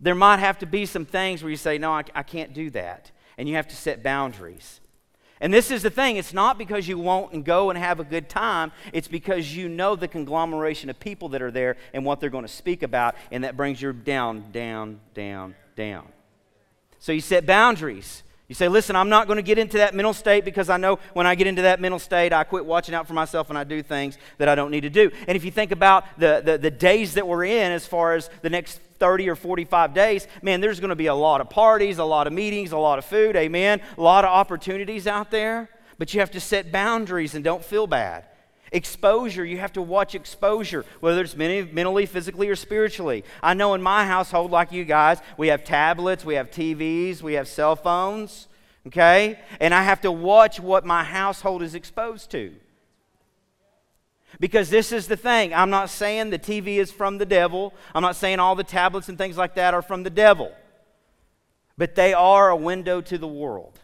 There 0.00 0.16
might 0.16 0.38
have 0.38 0.58
to 0.58 0.66
be 0.66 0.84
some 0.84 1.04
things 1.04 1.42
where 1.42 1.50
you 1.50 1.56
say, 1.56 1.78
No, 1.78 1.92
I, 1.92 2.02
I 2.14 2.22
can't 2.24 2.52
do 2.52 2.70
that. 2.70 3.12
And 3.38 3.48
you 3.48 3.54
have 3.54 3.68
to 3.68 3.76
set 3.76 4.02
boundaries. 4.02 4.80
And 5.42 5.52
this 5.52 5.72
is 5.72 5.82
the 5.82 5.90
thing 5.90 6.16
it's 6.16 6.32
not 6.32 6.56
because 6.56 6.86
you 6.86 6.98
won't 6.98 7.32
and 7.32 7.44
go 7.44 7.68
and 7.68 7.78
have 7.78 7.98
a 7.98 8.04
good 8.04 8.28
time, 8.28 8.70
it's 8.92 9.08
because 9.08 9.54
you 9.54 9.68
know 9.68 9.96
the 9.96 10.06
conglomeration 10.06 10.88
of 10.88 10.98
people 11.00 11.28
that 11.30 11.42
are 11.42 11.50
there 11.50 11.76
and 11.92 12.06
what 12.06 12.20
they're 12.20 12.30
going 12.30 12.46
to 12.46 12.52
speak 12.52 12.84
about, 12.84 13.16
and 13.32 13.42
that 13.42 13.56
brings 13.56 13.82
you 13.82 13.92
down, 13.92 14.52
down, 14.52 15.00
down, 15.14 15.56
down. 15.74 16.06
So 17.00 17.10
you 17.10 17.20
set 17.20 17.44
boundaries. 17.44 18.22
You 18.52 18.54
say, 18.54 18.68
listen, 18.68 18.96
I'm 18.96 19.08
not 19.08 19.28
going 19.28 19.38
to 19.38 19.42
get 19.42 19.56
into 19.56 19.78
that 19.78 19.94
mental 19.94 20.12
state 20.12 20.44
because 20.44 20.68
I 20.68 20.76
know 20.76 20.98
when 21.14 21.26
I 21.26 21.34
get 21.34 21.46
into 21.46 21.62
that 21.62 21.80
mental 21.80 21.98
state, 21.98 22.34
I 22.34 22.44
quit 22.44 22.66
watching 22.66 22.94
out 22.94 23.08
for 23.08 23.14
myself 23.14 23.48
and 23.48 23.56
I 23.56 23.64
do 23.64 23.82
things 23.82 24.18
that 24.36 24.46
I 24.46 24.54
don't 24.54 24.70
need 24.70 24.82
to 24.82 24.90
do. 24.90 25.10
And 25.26 25.36
if 25.36 25.42
you 25.42 25.50
think 25.50 25.72
about 25.72 26.04
the, 26.18 26.42
the, 26.44 26.58
the 26.58 26.70
days 26.70 27.14
that 27.14 27.26
we're 27.26 27.44
in 27.44 27.72
as 27.72 27.86
far 27.86 28.14
as 28.14 28.28
the 28.42 28.50
next 28.50 28.78
30 28.98 29.30
or 29.30 29.36
45 29.36 29.94
days, 29.94 30.26
man, 30.42 30.60
there's 30.60 30.80
going 30.80 30.90
to 30.90 30.94
be 30.94 31.06
a 31.06 31.14
lot 31.14 31.40
of 31.40 31.48
parties, 31.48 31.96
a 31.96 32.04
lot 32.04 32.26
of 32.26 32.34
meetings, 32.34 32.72
a 32.72 32.76
lot 32.76 32.98
of 32.98 33.06
food, 33.06 33.36
amen, 33.36 33.80
a 33.96 34.02
lot 34.02 34.26
of 34.26 34.30
opportunities 34.30 35.06
out 35.06 35.30
there. 35.30 35.70
But 35.96 36.12
you 36.12 36.20
have 36.20 36.32
to 36.32 36.40
set 36.40 36.70
boundaries 36.70 37.34
and 37.34 37.42
don't 37.42 37.64
feel 37.64 37.86
bad. 37.86 38.26
Exposure, 38.72 39.44
you 39.44 39.58
have 39.58 39.74
to 39.74 39.82
watch 39.82 40.14
exposure, 40.14 40.84
whether 41.00 41.20
it's 41.20 41.36
mentally, 41.36 42.06
physically, 42.06 42.48
or 42.48 42.56
spiritually. 42.56 43.22
I 43.42 43.52
know 43.52 43.74
in 43.74 43.82
my 43.82 44.06
household, 44.06 44.50
like 44.50 44.72
you 44.72 44.84
guys, 44.84 45.18
we 45.36 45.48
have 45.48 45.62
tablets, 45.62 46.24
we 46.24 46.34
have 46.34 46.50
TVs, 46.50 47.20
we 47.20 47.34
have 47.34 47.46
cell 47.46 47.76
phones, 47.76 48.48
okay? 48.86 49.38
And 49.60 49.74
I 49.74 49.82
have 49.82 50.00
to 50.00 50.10
watch 50.10 50.58
what 50.58 50.86
my 50.86 51.04
household 51.04 51.62
is 51.62 51.74
exposed 51.74 52.30
to. 52.30 52.54
Because 54.40 54.70
this 54.70 54.90
is 54.90 55.06
the 55.06 55.18
thing. 55.18 55.52
I'm 55.52 55.68
not 55.68 55.90
saying 55.90 56.30
the 56.30 56.38
TV 56.38 56.78
is 56.78 56.90
from 56.90 57.18
the 57.18 57.26
devil. 57.26 57.74
I'm 57.94 58.00
not 58.00 58.16
saying 58.16 58.38
all 58.38 58.54
the 58.54 58.64
tablets 58.64 59.10
and 59.10 59.18
things 59.18 59.36
like 59.36 59.56
that 59.56 59.74
are 59.74 59.82
from 59.82 60.02
the 60.02 60.10
devil. 60.10 60.50
But 61.76 61.94
they 61.94 62.14
are 62.14 62.48
a 62.48 62.56
window 62.56 63.02
to 63.02 63.18
the 63.18 63.28
world. 63.28 63.78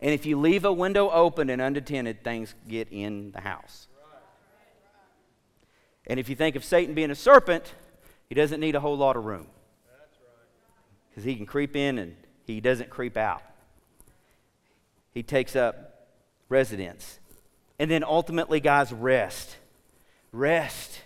And 0.00 0.12
if 0.12 0.26
you 0.26 0.38
leave 0.38 0.64
a 0.64 0.72
window 0.72 1.10
open 1.10 1.50
and 1.50 1.60
unattended, 1.62 2.22
things 2.22 2.54
get 2.68 2.88
in 2.90 3.32
the 3.32 3.40
house. 3.40 3.88
And 6.06 6.20
if 6.20 6.28
you 6.28 6.36
think 6.36 6.54
of 6.54 6.64
Satan 6.64 6.94
being 6.94 7.10
a 7.10 7.14
serpent, 7.14 7.72
He 8.28 8.34
doesn't 8.34 8.60
need 8.60 8.74
a 8.74 8.80
whole 8.80 8.96
lot 8.96 9.16
of 9.16 9.24
room. 9.24 9.46
Because 11.08 11.24
he 11.24 11.34
can 11.34 11.46
creep 11.46 11.76
in 11.76 11.98
and 11.98 12.16
he 12.44 12.60
doesn't 12.60 12.90
creep 12.90 13.16
out. 13.16 13.42
He 15.14 15.22
takes 15.22 15.56
up 15.56 16.08
residence. 16.48 17.20
And 17.78 17.90
then 17.90 18.04
ultimately, 18.04 18.60
guys, 18.60 18.92
rest. 18.92 19.56
Rest. 20.32 21.00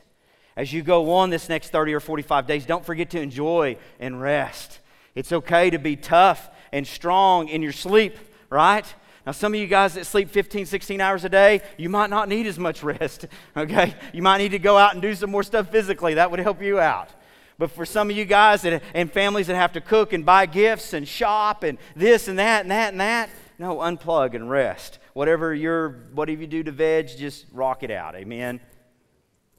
As 0.57 0.73
you 0.73 0.83
go 0.83 1.13
on 1.13 1.31
this 1.31 1.49
next 1.49 1.71
30 1.71 1.95
or 1.95 2.01
45 2.01 2.47
days, 2.47 2.67
don't 2.67 2.85
forget 2.85 3.11
to 3.11 3.21
enjoy 3.21 3.77
and 4.01 4.21
rest. 4.21 4.81
It's 5.15 5.33
okay 5.33 5.71
to 5.71 5.79
be 5.79 5.97
tough 5.97 6.51
and 6.73 6.87
strong 6.87 7.49
in 7.49 7.63
your 7.63 7.73
sleep, 7.73 8.17
right? 8.51 8.85
Now, 9.25 9.33
some 9.33 9.55
of 9.55 9.61
you 9.61 9.67
guys 9.67 9.95
that 9.95 10.07
sleep 10.07 10.31
15, 10.31 10.67
16 10.67 11.01
hours 11.01 11.25
a 11.25 11.29
day, 11.29 11.63
you 11.77 11.89
might 11.89 12.11
not 12.11 12.29
need 12.29 12.47
as 12.47 12.59
much 12.59 12.83
rest, 12.83 13.27
okay? 13.57 13.95
You 14.13 14.23
might 14.23 14.39
need 14.39 14.51
to 14.51 14.59
go 14.59 14.77
out 14.77 14.93
and 14.93 15.01
do 15.01 15.15
some 15.15 15.31
more 15.31 15.43
stuff 15.43 15.71
physically. 15.71 16.15
That 16.15 16.31
would 16.31 16.41
help 16.41 16.61
you 16.61 16.81
out. 16.81 17.11
But 17.59 17.71
for 17.71 17.85
some 17.85 18.11
of 18.11 18.17
you 18.17 18.25
guys 18.25 18.63
that, 18.63 18.83
and 18.95 19.13
families 19.13 19.47
that 19.49 19.57
have 19.57 19.73
to 19.75 19.81
cook 19.81 20.13
and 20.15 20.25
buy 20.25 20.47
gifts 20.47 20.95
and 20.95 21.07
shop 21.07 21.63
and 21.63 21.77
this 21.95 22.27
and 22.27 22.39
that 22.39 22.63
and 22.63 22.71
that 22.71 22.93
and 22.93 23.01
that, 23.01 23.29
no, 23.59 23.77
unplug 23.77 24.35
and 24.35 24.49
rest. 24.49 24.99
Whatever 25.13 25.55
your 25.55 25.91
whatever 26.15 26.41
you 26.41 26.47
do 26.47 26.63
to 26.63 26.73
veg, 26.73 27.09
just 27.19 27.45
rock 27.53 27.83
it 27.83 27.91
out. 27.91 28.17
Amen. 28.17 28.61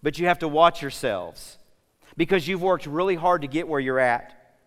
But 0.01 0.17
you 0.17 0.25
have 0.25 0.39
to 0.39 0.47
watch 0.47 0.81
yourselves 0.81 1.59
because 2.17 2.47
you've 2.47 2.63
worked 2.63 2.87
really 2.87 3.15
hard 3.15 3.41
to 3.43 3.47
get 3.47 3.67
where 3.67 3.79
you're 3.79 3.99
at. 3.99 4.57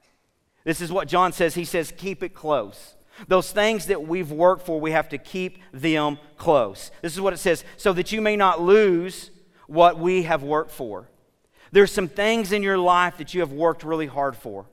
This 0.63 0.81
is 0.81 0.93
what 0.93 1.09
John 1.09 1.33
says. 1.33 1.57
He 1.57 1.65
says, 1.65 1.93
keep 1.97 2.23
it 2.23 2.35
close. 2.35 2.95
Those 3.29 3.53
things 3.53 3.87
that 3.87 4.07
we've 4.07 4.31
worked 4.31 4.67
for, 4.67 4.81
we 4.81 4.91
have 4.91 5.09
to 5.11 5.19
keep 5.19 5.59
them 5.73 6.19
close. 6.37 6.91
This 7.03 7.15
is 7.15 7.21
what 7.21 7.33
it 7.33 7.39
says 7.39 7.65
so 7.77 7.93
that 7.93 8.13
you 8.13 8.21
may 8.21 8.37
not 8.37 8.61
lose 8.61 9.31
what 9.67 9.99
we 9.99 10.25
have 10.25 10.43
worked 10.43 10.71
for. 10.71 11.09
There's 11.73 11.93
some 11.93 12.09
things 12.09 12.53
in 12.53 12.63
your 12.63 12.79
life 12.79 13.19
that 13.19 13.35
you 13.35 13.41
have 13.41 13.53
worked 13.53 13.83
really 13.83 14.07
hard 14.07 14.37
for. 14.37 14.67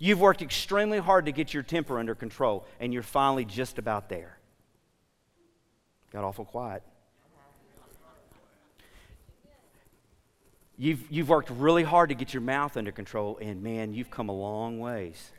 You've 0.00 0.20
worked 0.20 0.42
extremely 0.42 0.98
hard 0.98 1.26
to 1.26 1.32
get 1.32 1.54
your 1.54 1.62
temper 1.62 1.98
under 1.98 2.14
control, 2.14 2.66
and 2.80 2.92
you're 2.92 3.02
finally 3.02 3.44
just 3.44 3.78
about 3.78 4.08
there. 4.08 4.38
Got 6.12 6.24
awful 6.24 6.44
quiet. 6.44 6.82
You've, 10.76 11.08
you've 11.10 11.28
worked 11.28 11.50
really 11.50 11.84
hard 11.84 12.08
to 12.08 12.16
get 12.16 12.34
your 12.34 12.40
mouth 12.40 12.76
under 12.76 12.90
control, 12.90 13.38
and 13.40 13.62
man, 13.62 13.94
you've 13.94 14.10
come 14.10 14.28
a 14.28 14.32
long 14.32 14.80
ways. 14.80 15.30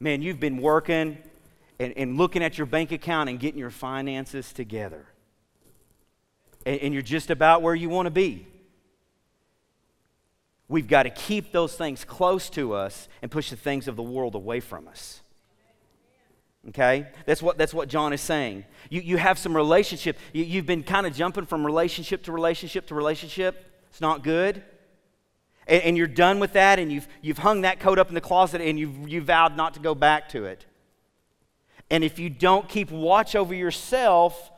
Man, 0.00 0.22
you've 0.22 0.40
been 0.40 0.56
working 0.56 1.18
and, 1.78 1.92
and 1.96 2.16
looking 2.16 2.42
at 2.42 2.56
your 2.56 2.66
bank 2.66 2.90
account 2.90 3.28
and 3.28 3.38
getting 3.38 3.58
your 3.58 3.70
finances 3.70 4.52
together. 4.52 5.06
And, 6.64 6.80
and 6.80 6.94
you're 6.94 7.02
just 7.02 7.30
about 7.30 7.60
where 7.60 7.74
you 7.74 7.90
want 7.90 8.06
to 8.06 8.10
be. 8.10 8.46
We've 10.68 10.88
got 10.88 11.02
to 11.02 11.10
keep 11.10 11.52
those 11.52 11.74
things 11.74 12.04
close 12.04 12.48
to 12.50 12.74
us 12.74 13.08
and 13.22 13.30
push 13.30 13.50
the 13.50 13.56
things 13.56 13.88
of 13.88 13.96
the 13.96 14.02
world 14.02 14.34
away 14.34 14.60
from 14.60 14.88
us. 14.88 15.20
Okay? 16.68 17.08
That's 17.26 17.42
what, 17.42 17.58
that's 17.58 17.74
what 17.74 17.88
John 17.88 18.12
is 18.12 18.20
saying. 18.20 18.64
You, 18.88 19.00
you 19.00 19.16
have 19.16 19.38
some 19.38 19.54
relationship. 19.54 20.16
You, 20.32 20.44
you've 20.44 20.66
been 20.66 20.82
kind 20.82 21.06
of 21.06 21.14
jumping 21.14 21.46
from 21.46 21.66
relationship 21.66 22.22
to 22.24 22.32
relationship 22.32 22.86
to 22.86 22.94
relationship. 22.94 23.82
It's 23.90 24.00
not 24.00 24.22
good. 24.22 24.62
And, 25.70 25.82
and, 25.84 25.96
you're 25.96 26.06
done 26.06 26.40
with 26.40 26.52
that, 26.52 26.78
and 26.78 26.92
you've, 26.92 27.08
you've 27.22 27.38
hung 27.38 27.62
that 27.62 27.80
coat 27.80 27.98
up 27.98 28.08
in 28.08 28.14
the 28.14 28.20
closet, 28.20 28.60
and 28.60 28.78
you've, 28.78 29.08
you 29.08 29.22
vowed 29.22 29.56
not 29.56 29.74
to 29.74 29.80
go 29.80 29.94
back 29.94 30.28
to 30.30 30.44
it. 30.44 30.66
And 31.90 32.04
if 32.04 32.18
you 32.18 32.28
don't 32.28 32.68
keep 32.68 32.90
watch 32.90 33.34
over 33.34 33.54
yourself 33.54 34.50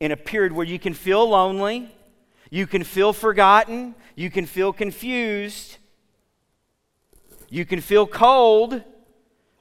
in 0.00 0.12
a 0.12 0.16
period 0.16 0.52
where 0.52 0.66
you 0.66 0.78
can 0.78 0.94
feel 0.94 1.28
lonely, 1.28 1.94
you 2.50 2.66
can 2.66 2.84
feel 2.84 3.12
forgotten, 3.12 3.94
you 4.14 4.30
can 4.30 4.46
feel 4.46 4.72
confused, 4.72 5.78
you 7.48 7.64
can 7.66 7.80
feel 7.80 8.06
cold, 8.06 8.82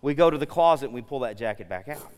we 0.01 0.13
go 0.13 0.29
to 0.29 0.37
the 0.37 0.45
closet 0.45 0.85
and 0.85 0.93
we 0.93 1.01
pull 1.01 1.19
that 1.19 1.37
jacket 1.37 1.67
back 1.67 1.87
out. 1.87 2.11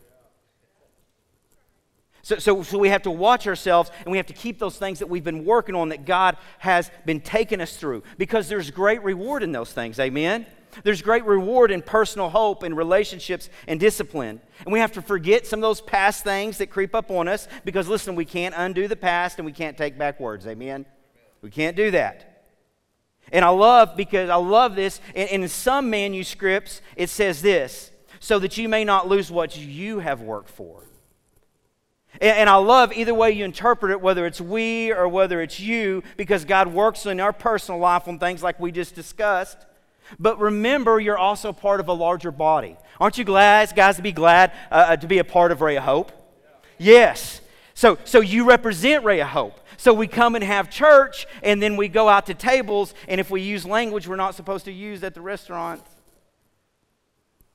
So, 2.28 2.36
so, 2.36 2.62
so 2.62 2.76
we 2.76 2.90
have 2.90 3.00
to 3.04 3.10
watch 3.10 3.46
ourselves 3.46 3.90
and 4.04 4.12
we 4.12 4.18
have 4.18 4.26
to 4.26 4.34
keep 4.34 4.58
those 4.58 4.76
things 4.76 4.98
that 4.98 5.08
we've 5.08 5.24
been 5.24 5.46
working 5.46 5.74
on 5.74 5.88
that 5.88 6.04
God 6.04 6.36
has 6.58 6.90
been 7.06 7.22
taking 7.22 7.58
us 7.58 7.74
through 7.74 8.02
because 8.18 8.50
there's 8.50 8.70
great 8.70 9.02
reward 9.02 9.42
in 9.42 9.50
those 9.50 9.72
things. 9.72 9.98
Amen? 9.98 10.44
There's 10.84 11.00
great 11.00 11.24
reward 11.24 11.70
in 11.70 11.80
personal 11.80 12.28
hope 12.28 12.64
and 12.64 12.76
relationships 12.76 13.48
and 13.66 13.80
discipline. 13.80 14.42
And 14.66 14.74
we 14.74 14.78
have 14.78 14.92
to 14.92 15.00
forget 15.00 15.46
some 15.46 15.60
of 15.60 15.62
those 15.62 15.80
past 15.80 16.22
things 16.22 16.58
that 16.58 16.66
creep 16.66 16.94
up 16.94 17.10
on 17.10 17.28
us 17.28 17.48
because, 17.64 17.88
listen, 17.88 18.14
we 18.14 18.26
can't 18.26 18.54
undo 18.54 18.88
the 18.88 18.94
past 18.94 19.38
and 19.38 19.46
we 19.46 19.52
can't 19.52 19.78
take 19.78 19.96
back 19.96 20.20
words. 20.20 20.46
Amen? 20.46 20.84
We 21.40 21.48
can't 21.48 21.78
do 21.78 21.90
that. 21.92 22.44
And 23.32 23.42
I 23.42 23.48
love 23.48 23.96
because 23.96 24.28
I 24.28 24.36
love 24.36 24.76
this. 24.76 25.00
And 25.14 25.30
in 25.30 25.48
some 25.48 25.88
manuscripts, 25.88 26.82
it 26.94 27.08
says 27.08 27.40
this 27.40 27.90
so 28.20 28.38
that 28.38 28.58
you 28.58 28.68
may 28.68 28.84
not 28.84 29.08
lose 29.08 29.30
what 29.30 29.56
you 29.56 30.00
have 30.00 30.20
worked 30.20 30.50
for. 30.50 30.87
And 32.20 32.50
I 32.50 32.56
love 32.56 32.92
either 32.92 33.14
way 33.14 33.30
you 33.30 33.44
interpret 33.44 33.92
it, 33.92 34.00
whether 34.00 34.26
it's 34.26 34.40
we 34.40 34.92
or 34.92 35.06
whether 35.06 35.40
it's 35.40 35.60
you, 35.60 36.02
because 36.16 36.44
God 36.44 36.68
works 36.68 37.06
in 37.06 37.20
our 37.20 37.32
personal 37.32 37.80
life 37.80 38.08
on 38.08 38.18
things 38.18 38.42
like 38.42 38.58
we 38.58 38.72
just 38.72 38.94
discussed. 38.94 39.58
But 40.18 40.38
remember, 40.40 40.98
you're 40.98 41.18
also 41.18 41.52
part 41.52 41.80
of 41.80 41.88
a 41.88 41.92
larger 41.92 42.30
body. 42.30 42.76
Aren't 42.98 43.18
you 43.18 43.24
glad, 43.24 43.74
guys, 43.76 43.96
to 43.96 44.02
be 44.02 44.12
glad 44.12 44.52
uh, 44.70 44.74
uh 44.74 44.96
to 44.96 45.06
be 45.06 45.18
a 45.18 45.24
part 45.24 45.52
of 45.52 45.60
Ray 45.60 45.76
of 45.76 45.84
Hope? 45.84 46.12
Yes. 46.78 47.40
So, 47.74 47.98
so 48.04 48.20
you 48.20 48.48
represent 48.48 49.04
Ray 49.04 49.20
of 49.20 49.28
Hope. 49.28 49.60
So 49.76 49.94
we 49.94 50.08
come 50.08 50.34
and 50.34 50.42
have 50.42 50.70
church, 50.70 51.26
and 51.44 51.62
then 51.62 51.76
we 51.76 51.86
go 51.86 52.08
out 52.08 52.26
to 52.26 52.34
tables, 52.34 52.94
and 53.06 53.20
if 53.20 53.30
we 53.30 53.42
use 53.42 53.64
language 53.64 54.08
we're 54.08 54.16
not 54.16 54.34
supposed 54.34 54.64
to 54.64 54.72
use 54.72 55.04
at 55.04 55.14
the 55.14 55.20
restaurant, 55.20 55.80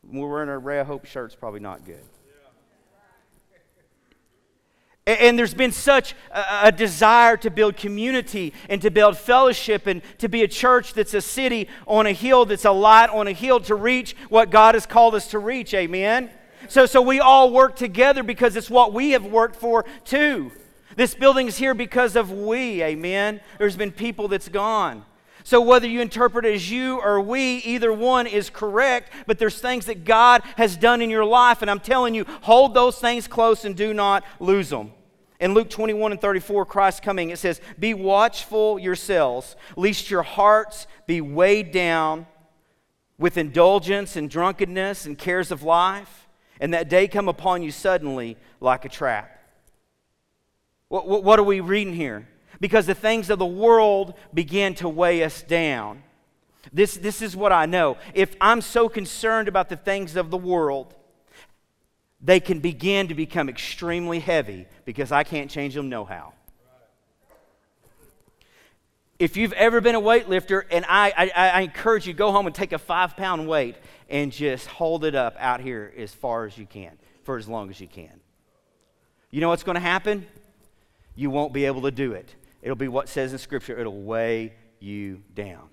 we're 0.04 0.30
wearing 0.30 0.48
our 0.48 0.60
Ray 0.60 0.80
of 0.80 0.88
Hope 0.88 1.06
shirts, 1.06 1.36
probably 1.36 1.60
not 1.60 1.84
good. 1.84 2.04
And 5.06 5.38
there's 5.38 5.54
been 5.54 5.74
such 5.74 6.16
a, 6.32 6.72
desire 6.72 7.36
to 7.38 7.50
build 7.50 7.76
community 7.76 8.54
and 8.70 8.82
to 8.82 8.90
build 8.90 9.18
fellowship 9.18 9.86
and 9.86 10.02
to 10.20 10.30
be 10.30 10.44
a 10.44 10.48
church 10.48 10.94
that's 10.94 11.14
a 11.14 11.20
city 11.20 11.68
on 11.86 12.08
a 12.08 12.14
hill, 12.14 12.46
that's 12.46 12.64
a 12.64 12.72
light 12.72 13.10
on 13.10 13.28
a 13.28 13.34
hill 13.34 13.60
to 13.62 13.76
reach 13.76 14.16
what 14.30 14.50
God 14.50 14.76
has 14.76 14.86
called 14.86 15.14
us 15.14 15.28
to 15.32 15.40
reach. 15.40 15.74
Amen? 15.74 16.30
So, 16.70 16.86
so 16.86 17.02
we 17.02 17.20
all 17.20 17.52
work 17.52 17.76
together 17.76 18.24
because 18.24 18.56
it's 18.56 18.70
what 18.70 18.94
we 18.94 19.12
have 19.12 19.26
worked 19.26 19.58
for 19.58 19.84
too. 20.06 20.52
This 20.96 21.16
building 21.16 21.48
is 21.48 21.58
here 21.58 21.74
because 21.74 22.16
of 22.16 22.32
we, 22.32 22.82
amen? 22.82 23.42
There's 23.58 23.76
been 23.76 23.92
people 23.92 24.28
that's 24.30 24.48
gone. 24.48 25.04
So, 25.44 25.60
whether 25.60 25.88
you 25.88 26.00
interpret 26.02 26.46
as 26.46 26.72
you 26.72 27.00
or 27.02 27.20
we, 27.20 27.58
either 27.58 27.92
one 27.92 28.28
is 28.28 28.50
correct, 28.50 29.12
but 29.28 29.40
there's 29.40 29.60
things 29.60 29.86
that 29.88 30.06
God 30.06 30.42
has 30.56 30.78
done 30.78 31.02
in 31.02 31.10
your 31.10 31.26
life, 31.26 31.62
and 31.62 31.70
I'm 31.70 31.82
telling 31.82 32.16
you, 32.16 32.26
hold 32.42 32.74
those 32.74 32.98
things 32.98 33.28
close 33.28 33.66
and 33.66 33.76
do 33.76 33.94
not 33.94 34.24
lose 34.40 34.70
them. 34.70 34.92
In 35.42 35.54
Luke 35.54 35.70
21 35.70 36.14
and 36.14 36.22
34, 36.22 36.66
Christ 36.66 37.04
coming, 37.04 37.30
it 37.30 37.40
says, 37.40 37.60
Be 37.78 37.94
watchful 37.94 38.80
yourselves, 38.80 39.58
lest 39.76 40.10
your 40.10 40.24
hearts 40.24 40.88
be 41.06 41.20
weighed 41.20 41.74
down 41.74 42.26
with 43.18 43.38
indulgence 43.38 44.16
and 44.16 44.30
drunkenness 44.30 45.06
and 45.06 45.18
cares 45.18 45.52
of 45.52 45.62
life, 45.64 46.28
and 46.62 46.74
that 46.74 46.88
day 46.88 47.10
come 47.10 47.28
upon 47.28 47.62
you 47.62 47.72
suddenly 47.72 48.38
like 48.62 48.86
a 48.86 48.90
trap. 48.90 49.42
What, 50.88 51.08
what, 51.08 51.24
what 51.26 51.40
are 51.40 51.44
we 51.44 51.60
reading 51.60 51.94
here? 51.94 52.28
Because 52.64 52.86
the 52.86 52.96
things 52.96 53.30
of 53.30 53.40
the 53.40 53.46
world 53.46 54.14
begin 54.34 54.74
to 54.76 54.88
weigh 54.88 55.22
us 55.26 55.42
down. 55.42 56.02
This, 56.72 56.96
this 56.96 57.22
is 57.22 57.36
what 57.36 57.52
I 57.52 57.66
know. 57.66 57.98
If 58.14 58.38
I'm 58.40 58.62
so 58.62 58.88
concerned 58.88 59.50
about 59.50 59.68
the 59.68 59.76
things 59.76 60.16
of 60.16 60.32
the 60.32 60.38
world, 60.38 60.96
they 62.22 62.40
can 62.40 62.62
begin 62.62 63.10
to 63.10 63.16
become 63.16 63.50
extremely 63.50 64.22
heavy 64.22 64.66
because 64.86 65.12
I 65.12 65.26
can't 65.26 65.52
change 65.52 65.74
them 65.74 65.90
no 65.90 66.06
how. 66.06 66.32
If 69.20 69.36
you've 69.36 69.52
ever 69.52 69.82
been 69.82 69.96
a 69.96 70.02
weightlifter, 70.02 70.64
and 70.72 70.86
I, 70.88 71.12
I, 71.18 71.50
I 71.50 71.62
encourage 71.64 72.08
you, 72.08 72.14
go 72.14 72.32
home 72.32 72.46
and 72.48 72.56
take 72.56 72.72
a 72.72 72.80
five 72.80 73.18
pound 73.18 73.46
weight 73.46 73.76
and 74.08 74.32
just 74.32 74.68
hold 74.68 75.04
it 75.04 75.16
up 75.16 75.36
out 75.38 75.60
here 75.60 75.94
as 75.98 76.14
far 76.14 76.46
as 76.46 76.58
you 76.58 76.66
can, 76.66 76.98
for 77.24 77.38
as 77.38 77.46
long 77.46 77.70
as 77.70 77.82
you 77.82 77.90
can. 77.90 78.22
You 79.32 79.42
know 79.42 79.50
what's 79.50 79.64
going 79.64 79.76
to 79.76 79.82
happen? 79.82 80.26
you 81.16 81.30
won't 81.30 81.54
be 81.54 81.66
able 81.66 81.82
to 81.84 81.92
do 81.92 82.14
it. 82.14 82.36
It'll 82.64 82.76
be 82.76 82.88
what 82.88 83.10
says 83.10 83.34
in 83.34 83.40
Scripture, 83.40 83.78
it'll 83.78 84.02
weigh 84.02 84.54
you 84.80 85.22
down. 85.36 85.70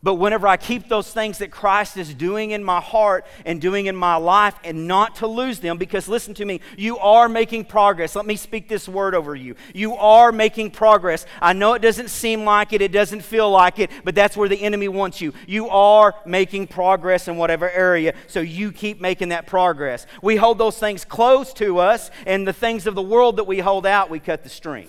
But 0.00 0.14
whenever 0.14 0.46
I 0.46 0.56
keep 0.56 0.88
those 0.88 1.12
things 1.12 1.38
that 1.38 1.50
Christ 1.50 1.96
is 1.96 2.14
doing 2.14 2.52
in 2.52 2.62
my 2.62 2.80
heart 2.80 3.26
and 3.44 3.60
doing 3.60 3.86
in 3.86 3.96
my 3.96 4.14
life 4.14 4.54
and 4.62 4.86
not 4.86 5.16
to 5.16 5.26
lose 5.26 5.58
them, 5.58 5.76
because 5.76 6.06
listen 6.06 6.34
to 6.34 6.44
me, 6.44 6.60
you 6.76 6.98
are 6.98 7.28
making 7.28 7.64
progress. 7.64 8.14
Let 8.14 8.24
me 8.24 8.36
speak 8.36 8.68
this 8.68 8.88
word 8.88 9.16
over 9.16 9.34
you. 9.34 9.56
You 9.74 9.96
are 9.96 10.30
making 10.30 10.70
progress. 10.70 11.26
I 11.42 11.52
know 11.52 11.74
it 11.74 11.82
doesn't 11.82 12.10
seem 12.10 12.44
like 12.44 12.72
it, 12.72 12.80
it 12.80 12.92
doesn't 12.92 13.22
feel 13.22 13.50
like 13.50 13.80
it, 13.80 13.90
but 14.04 14.14
that's 14.14 14.36
where 14.36 14.48
the 14.48 14.62
enemy 14.62 14.86
wants 14.86 15.20
you. 15.20 15.32
You 15.48 15.68
are 15.68 16.14
making 16.24 16.68
progress 16.68 17.26
in 17.26 17.36
whatever 17.36 17.68
area, 17.68 18.14
so 18.28 18.38
you 18.38 18.70
keep 18.70 19.00
making 19.00 19.30
that 19.30 19.48
progress. 19.48 20.06
We 20.22 20.36
hold 20.36 20.58
those 20.58 20.78
things 20.78 21.04
close 21.04 21.52
to 21.54 21.78
us, 21.78 22.12
and 22.24 22.46
the 22.46 22.52
things 22.52 22.86
of 22.86 22.94
the 22.94 23.02
world 23.02 23.38
that 23.38 23.48
we 23.48 23.58
hold 23.58 23.84
out, 23.84 24.10
we 24.10 24.20
cut 24.20 24.44
the 24.44 24.48
string. 24.48 24.86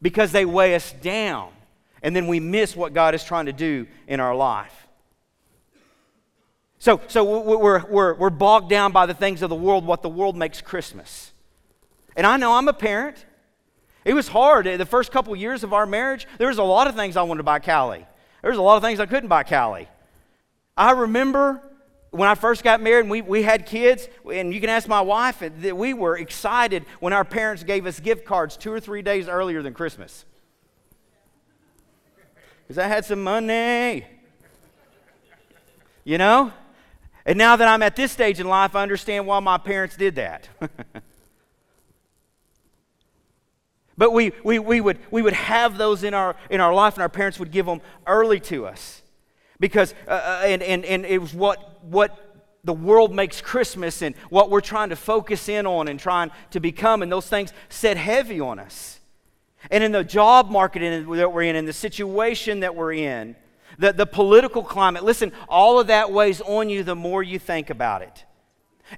Because 0.00 0.32
they 0.32 0.44
weigh 0.44 0.74
us 0.74 0.92
down. 0.92 1.50
And 2.02 2.14
then 2.14 2.26
we 2.26 2.40
miss 2.40 2.76
what 2.76 2.94
God 2.94 3.14
is 3.14 3.24
trying 3.24 3.46
to 3.46 3.52
do 3.52 3.86
in 4.06 4.20
our 4.20 4.34
life. 4.34 4.86
So, 6.78 7.00
so 7.08 7.24
we're, 7.24 7.84
we're, 7.86 8.14
we're 8.14 8.30
bogged 8.30 8.70
down 8.70 8.92
by 8.92 9.06
the 9.06 9.14
things 9.14 9.42
of 9.42 9.50
the 9.50 9.56
world, 9.56 9.84
what 9.84 10.02
the 10.02 10.08
world 10.08 10.36
makes 10.36 10.60
Christmas. 10.60 11.32
And 12.14 12.24
I 12.26 12.36
know 12.36 12.54
I'm 12.54 12.68
a 12.68 12.72
parent. 12.72 13.24
It 14.04 14.14
was 14.14 14.28
hard. 14.28 14.66
The 14.66 14.86
first 14.86 15.10
couple 15.10 15.34
years 15.34 15.64
of 15.64 15.72
our 15.72 15.86
marriage, 15.86 16.26
there 16.38 16.48
was 16.48 16.58
a 16.58 16.62
lot 16.62 16.86
of 16.86 16.94
things 16.94 17.16
I 17.16 17.22
wanted 17.22 17.38
to 17.38 17.44
buy 17.44 17.58
Callie. 17.58 18.06
There 18.42 18.50
was 18.50 18.58
a 18.58 18.62
lot 18.62 18.76
of 18.76 18.82
things 18.82 19.00
I 19.00 19.06
couldn't 19.06 19.28
buy 19.28 19.42
Callie. 19.42 19.88
I 20.76 20.92
remember 20.92 21.60
when 22.10 22.28
I 22.28 22.34
first 22.34 22.64
got 22.64 22.80
married 22.80 23.02
and 23.02 23.10
we, 23.10 23.20
we 23.20 23.42
had 23.42 23.66
kids, 23.66 24.08
and 24.32 24.54
you 24.54 24.60
can 24.60 24.70
ask 24.70 24.88
my 24.88 25.00
wife, 25.00 25.40
that 25.40 25.76
we 25.76 25.92
were 25.92 26.16
excited 26.16 26.84
when 27.00 27.12
our 27.12 27.24
parents 27.24 27.62
gave 27.64 27.86
us 27.86 28.00
gift 28.00 28.24
cards 28.24 28.56
two 28.56 28.72
or 28.72 28.80
three 28.80 29.02
days 29.02 29.28
earlier 29.28 29.62
than 29.62 29.74
Christmas. 29.74 30.24
Because 32.66 32.78
I 32.78 32.86
had 32.86 33.04
some 33.04 33.22
money. 33.22 34.06
You 36.04 36.18
know? 36.18 36.52
And 37.26 37.36
now 37.36 37.56
that 37.56 37.68
I'm 37.68 37.82
at 37.82 37.94
this 37.94 38.10
stage 38.10 38.40
in 38.40 38.48
life, 38.48 38.74
I 38.74 38.82
understand 38.82 39.26
why 39.26 39.40
my 39.40 39.58
parents 39.58 39.96
did 39.96 40.14
that. 40.14 40.48
but 43.98 44.14
we, 44.14 44.32
we, 44.42 44.58
we, 44.58 44.80
would, 44.80 44.98
we 45.10 45.20
would 45.20 45.34
have 45.34 45.76
those 45.76 46.04
in 46.04 46.14
our, 46.14 46.36
in 46.48 46.62
our 46.62 46.72
life, 46.72 46.94
and 46.94 47.02
our 47.02 47.10
parents 47.10 47.38
would 47.38 47.50
give 47.50 47.66
them 47.66 47.82
early 48.06 48.40
to 48.40 48.64
us. 48.66 49.02
Because, 49.60 49.94
uh, 50.06 50.10
uh, 50.10 50.42
and, 50.44 50.62
and, 50.62 50.84
and 50.84 51.04
it 51.04 51.18
was 51.18 51.34
what, 51.34 51.84
what 51.84 52.40
the 52.64 52.72
world 52.72 53.14
makes 53.14 53.40
Christmas 53.40 54.02
and 54.02 54.14
what 54.30 54.50
we're 54.50 54.60
trying 54.60 54.90
to 54.90 54.96
focus 54.96 55.48
in 55.48 55.66
on 55.66 55.88
and 55.88 55.98
trying 55.98 56.30
to 56.50 56.60
become, 56.60 57.02
and 57.02 57.10
those 57.10 57.28
things 57.28 57.52
set 57.68 57.96
heavy 57.96 58.40
on 58.40 58.58
us. 58.58 59.00
And 59.70 59.82
in 59.82 59.92
the 59.92 60.04
job 60.04 60.50
market 60.50 60.80
that 60.80 61.32
we're 61.32 61.42
in, 61.42 61.56
in 61.56 61.64
the 61.64 61.72
situation 61.72 62.60
that 62.60 62.74
we're 62.74 62.92
in, 62.92 63.36
the, 63.78 63.92
the 63.92 64.06
political 64.06 64.62
climate. 64.62 65.04
Listen, 65.04 65.32
all 65.48 65.78
of 65.78 65.86
that 65.86 66.12
weighs 66.12 66.40
on 66.40 66.68
you 66.68 66.82
the 66.82 66.96
more 66.96 67.22
you 67.22 67.38
think 67.38 67.70
about 67.70 68.02
it. 68.02 68.24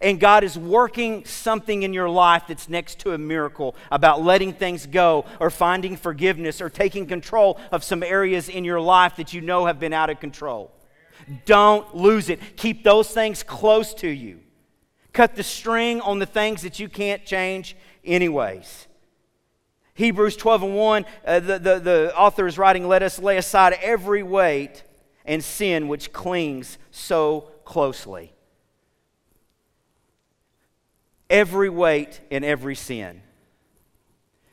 And 0.01 0.21
God 0.21 0.45
is 0.45 0.57
working 0.57 1.25
something 1.25 1.83
in 1.83 1.93
your 1.93 2.09
life 2.09 2.45
that's 2.47 2.69
next 2.69 3.01
to 3.01 3.13
a 3.13 3.19
miracle 3.19 3.75
about 3.91 4.23
letting 4.23 4.53
things 4.53 4.87
go 4.87 5.25
or 5.41 5.51
finding 5.51 5.97
forgiveness 5.97 6.61
or 6.61 6.71
taking 6.71 7.07
control 7.07 7.59
of 7.73 7.83
some 7.83 8.03
areas 8.03 8.49
in 8.49 8.65
your 8.65 8.81
life 8.81 9.17
that 9.17 9.33
you 9.33 9.41
know 9.41 9.67
have 9.67 9.81
been 9.81 9.93
out 9.93 10.11
of 10.11 10.21
control. 10.21 10.73
Don't 11.45 11.95
lose 11.95 12.29
it. 12.29 12.57
Keep 12.57 12.85
those 12.85 13.11
things 13.11 13.43
close 13.43 13.95
to 13.95 14.09
you. 14.09 14.41
Cut 15.13 15.35
the 15.35 15.43
string 15.43 16.01
on 16.01 16.19
the 16.19 16.27
things 16.27 16.63
that 16.63 16.79
you 16.79 16.89
can't 16.89 17.25
change, 17.25 17.77
anyways. 18.05 18.87
Hebrews 19.95 20.37
12 20.37 20.63
and 20.63 20.77
1, 20.77 21.05
uh, 21.27 21.41
the, 21.41 21.59
the, 21.59 21.79
the 21.79 22.17
author 22.17 22.47
is 22.47 22.57
writing, 22.57 22.87
Let 22.87 23.03
us 23.03 23.19
lay 23.19 23.37
aside 23.37 23.77
every 23.83 24.23
weight 24.23 24.85
and 25.25 25.43
sin 25.45 25.89
which 25.89 26.13
clings 26.13 26.79
so 26.91 27.51
closely. 27.65 28.33
Every 31.31 31.71
weight 31.71 32.21
and 32.31 32.45
every 32.45 32.75
sin. 32.75 33.23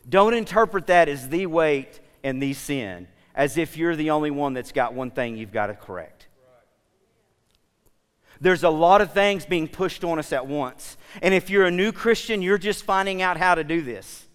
Don't 0.08 0.34
interpret 0.34 0.88
that 0.88 1.10
as 1.10 1.28
the 1.28 1.48
weight 1.48 2.00
and 2.24 2.42
the 2.42 2.54
sin, 2.54 3.08
as 3.36 3.58
if 3.58 3.76
you're 3.76 3.96
the 3.96 4.12
only 4.12 4.32
one 4.32 4.54
that's 4.54 4.72
got 4.72 4.94
one 4.94 5.12
thing 5.12 5.36
you've 5.36 5.52
got 5.52 5.68
to 5.68 5.74
correct. 5.74 6.28
There's 8.40 8.64
a 8.64 8.70
lot 8.70 9.02
of 9.02 9.14
things 9.14 9.46
being 9.46 9.68
pushed 9.68 10.04
on 10.04 10.20
us 10.20 10.32
at 10.32 10.46
once. 10.46 10.96
And 11.22 11.34
if 11.34 11.50
you're 11.50 11.66
a 11.66 11.72
new 11.72 11.92
Christian, 11.92 12.42
you're 12.42 12.58
just 12.58 12.84
finding 12.84 13.22
out 13.22 13.38
how 13.38 13.56
to 13.56 13.64
do 13.64 13.82
this. 13.82 14.28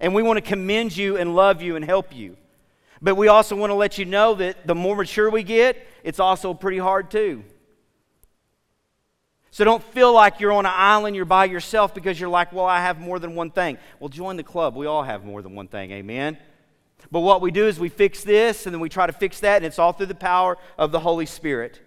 And 0.00 0.14
we 0.14 0.22
want 0.22 0.38
to 0.38 0.40
commend 0.42 0.96
you 0.96 1.16
and 1.16 1.34
love 1.34 1.62
you 1.62 1.76
and 1.76 1.84
help 1.84 2.14
you. 2.14 2.36
But 3.00 3.16
we 3.16 3.28
also 3.28 3.56
want 3.56 3.70
to 3.70 3.74
let 3.74 3.98
you 3.98 4.04
know 4.04 4.34
that 4.34 4.66
the 4.66 4.74
more 4.74 4.96
mature 4.96 5.30
we 5.30 5.42
get, 5.42 5.86
it's 6.02 6.20
also 6.20 6.54
pretty 6.54 6.78
hard 6.78 7.10
too. 7.10 7.44
So 9.52 9.64
don't 9.64 9.82
feel 9.82 10.14
like 10.14 10.40
you're 10.40 10.52
on 10.52 10.64
an 10.64 10.72
island, 10.74 11.14
you're 11.14 11.26
by 11.26 11.44
yourself 11.44 11.94
because 11.94 12.18
you're 12.18 12.30
like, 12.30 12.54
well, 12.54 12.64
I 12.64 12.80
have 12.80 12.98
more 12.98 13.18
than 13.18 13.34
one 13.34 13.50
thing. 13.50 13.76
Well, 14.00 14.08
join 14.08 14.38
the 14.38 14.42
club. 14.42 14.74
We 14.74 14.86
all 14.86 15.02
have 15.02 15.26
more 15.26 15.42
than 15.42 15.54
one 15.54 15.68
thing. 15.68 15.90
Amen. 15.92 16.38
But 17.10 17.20
what 17.20 17.42
we 17.42 17.50
do 17.50 17.66
is 17.66 17.78
we 17.78 17.90
fix 17.90 18.24
this 18.24 18.64
and 18.64 18.74
then 18.74 18.80
we 18.80 18.88
try 18.88 19.06
to 19.06 19.12
fix 19.12 19.40
that, 19.40 19.56
and 19.56 19.66
it's 19.66 19.78
all 19.78 19.92
through 19.92 20.06
the 20.06 20.14
power 20.14 20.56
of 20.78 20.90
the 20.90 21.00
Holy 21.00 21.26
Spirit. 21.26 21.82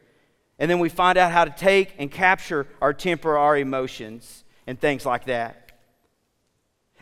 And 0.59 0.69
then 0.69 0.77
we 0.77 0.89
find 0.89 1.17
out 1.17 1.31
how 1.31 1.43
to 1.43 1.49
take 1.49 1.95
and 1.97 2.11
capture 2.11 2.67
our 2.81 2.93
temper, 2.93 3.35
our 3.35 3.57
emotions, 3.57 4.43
and 4.67 4.79
things 4.79 5.03
like 5.03 5.25
that. 5.25 5.71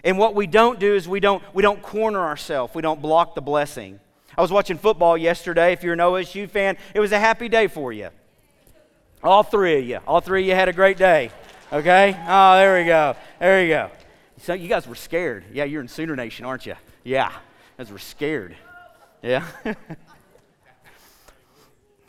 And 0.02 0.18
what 0.18 0.34
we 0.34 0.48
don't 0.48 0.80
do 0.80 0.96
is 0.96 1.10
we 1.10 1.20
don't, 1.20 1.44
we 1.54 1.62
don't 1.62 1.82
corner 1.82 2.22
ourselves, 2.22 2.74
we 2.74 2.82
don't 2.82 3.02
block 3.02 3.36
the 3.36 3.42
blessing. 3.42 4.00
I 4.38 4.42
was 4.42 4.52
watching 4.52 4.78
football 4.78 5.18
yesterday. 5.18 5.74
If 5.74 5.84
you're 5.84 5.94
an 5.94 6.00
OSU 6.00 6.50
fan, 6.50 6.78
it 6.94 7.02
was 7.02 7.12
a 7.12 7.20
happy 7.20 7.50
day 7.50 7.68
for 7.68 7.92
you. 7.92 8.12
All 9.24 9.44
three 9.44 9.80
of 9.80 9.86
you. 9.86 10.00
All 10.06 10.20
three 10.20 10.42
of 10.42 10.48
you 10.48 10.56
had 10.56 10.70
a 10.70 10.74
great 10.74 10.98
day. 10.98 11.32
Okay? 11.72 12.16
Oh, 12.28 12.58
there 12.58 12.78
we 12.78 12.86
go. 12.86 13.16
There 13.40 13.64
you 13.64 13.70
go. 13.70 13.90
So 14.40 14.54
you 14.54 14.68
guys 14.68 14.88
were 14.88 14.96
scared. 14.96 15.46
Yeah, 15.54 15.64
you're 15.64 15.82
in 15.82 15.88
Sooner 15.88 16.16
Nation, 16.16 16.46
aren't 16.46 16.66
you? 16.66 16.76
Yeah. 17.04 17.32
Guys 17.78 17.92
were 17.92 18.00
scared. 18.00 18.56
Yeah. 19.22 19.46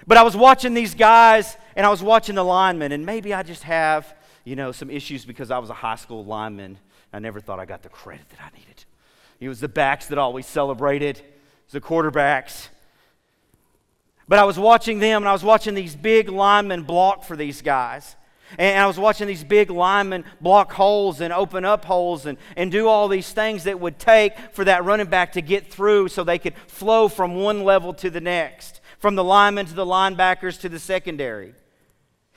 but 0.07 0.17
I 0.17 0.23
was 0.23 0.37
watching 0.37 0.75
these 0.75 0.95
guys 0.95 1.57
and 1.77 1.87
I 1.87 1.91
was 1.91 2.03
watching 2.03 2.35
the 2.35 2.45
linemen, 2.45 2.93
and 2.93 3.07
maybe 3.07 3.33
I 3.33 3.43
just 3.43 3.63
have, 3.63 4.15
you 4.45 4.57
know, 4.57 4.73
some 4.73 4.91
issues 4.91 5.25
because 5.25 5.51
I 5.51 5.59
was 5.59 5.71
a 5.71 5.75
high 5.75 5.97
school 5.97 6.25
lineman 6.25 6.79
I 7.15 7.21
never 7.21 7.39
thought 7.39 7.61
I 7.61 7.65
got 7.65 7.83
the 7.83 7.89
credit 7.89 8.29
that 8.31 8.41
I 8.41 8.51
needed. 8.59 8.85
It 9.39 9.49
was 9.49 9.61
the 9.61 9.69
backs 9.69 10.07
that 10.07 10.19
always 10.19 10.47
celebrated, 10.47 11.19
it 11.19 11.41
was 11.67 11.73
the 11.73 11.81
quarterbacks. 11.81 12.69
But 14.29 14.39
I 14.39 14.45
was 14.45 14.59
watching 14.59 14.99
them 14.99 15.23
and 15.23 15.29
I 15.29 15.33
was 15.33 15.45
watching 15.45 15.75
these 15.75 15.95
big 15.95 16.29
linemen 16.29 16.83
block 16.83 17.25
for 17.25 17.37
these 17.37 17.63
guys. 17.63 18.17
And 18.59 18.81
I 18.81 18.87
was 18.87 18.99
watching 18.99 19.27
these 19.27 19.43
big 19.43 19.71
linemen 19.71 20.25
block 20.41 20.73
holes 20.73 21.21
and 21.21 21.33
open 21.33 21.65
up 21.65 21.85
holes 21.85 22.27
and, 22.27 22.39
and 22.57 22.71
do 22.71 22.87
all 22.87 23.09
these 23.09 23.33
things 23.33 23.65
that 23.65 23.81
would 23.81 23.99
take 23.99 24.39
for 24.53 24.65
that 24.65 24.85
running 24.85 25.07
back 25.07 25.33
to 25.33 25.43
get 25.43 25.73
through 25.73 26.09
so 26.09 26.23
they 26.23 26.39
could 26.39 26.55
flow 26.67 27.09
from 27.09 27.37
one 27.37 27.65
level 27.65 27.93
to 27.95 28.11
the 28.11 28.21
next, 28.21 28.81
from 28.99 29.17
the 29.17 29.25
linemen 29.25 29.67
to 29.67 29.75
the 29.75 29.87
linebackers 29.87 30.61
to 30.61 30.69
the 30.69 30.79
secondary. 30.79 31.55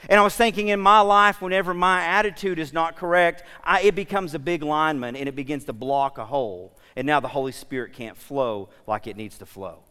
And 0.09 0.19
I 0.19 0.23
was 0.23 0.35
thinking 0.35 0.67
in 0.67 0.79
my 0.79 1.01
life, 1.01 1.41
whenever 1.41 1.73
my 1.73 2.03
attitude 2.03 2.59
is 2.59 2.71
not 2.71 2.95
correct, 2.95 3.43
I, 3.63 3.81
it 3.81 3.95
becomes 3.95 4.33
a 4.33 4.39
big 4.39 4.63
lineman 4.63 5.15
and 5.15 5.27
it 5.27 5.35
begins 5.35 5.65
to 5.65 5.73
block 5.73 6.17
a 6.17 6.25
hole. 6.25 6.77
And 6.95 7.05
now 7.05 7.19
the 7.19 7.27
Holy 7.27 7.51
Spirit 7.51 7.93
can't 7.93 8.17
flow 8.17 8.69
like 8.85 9.07
it 9.07 9.17
needs 9.17 9.37
to 9.39 9.45
flow. 9.45 9.86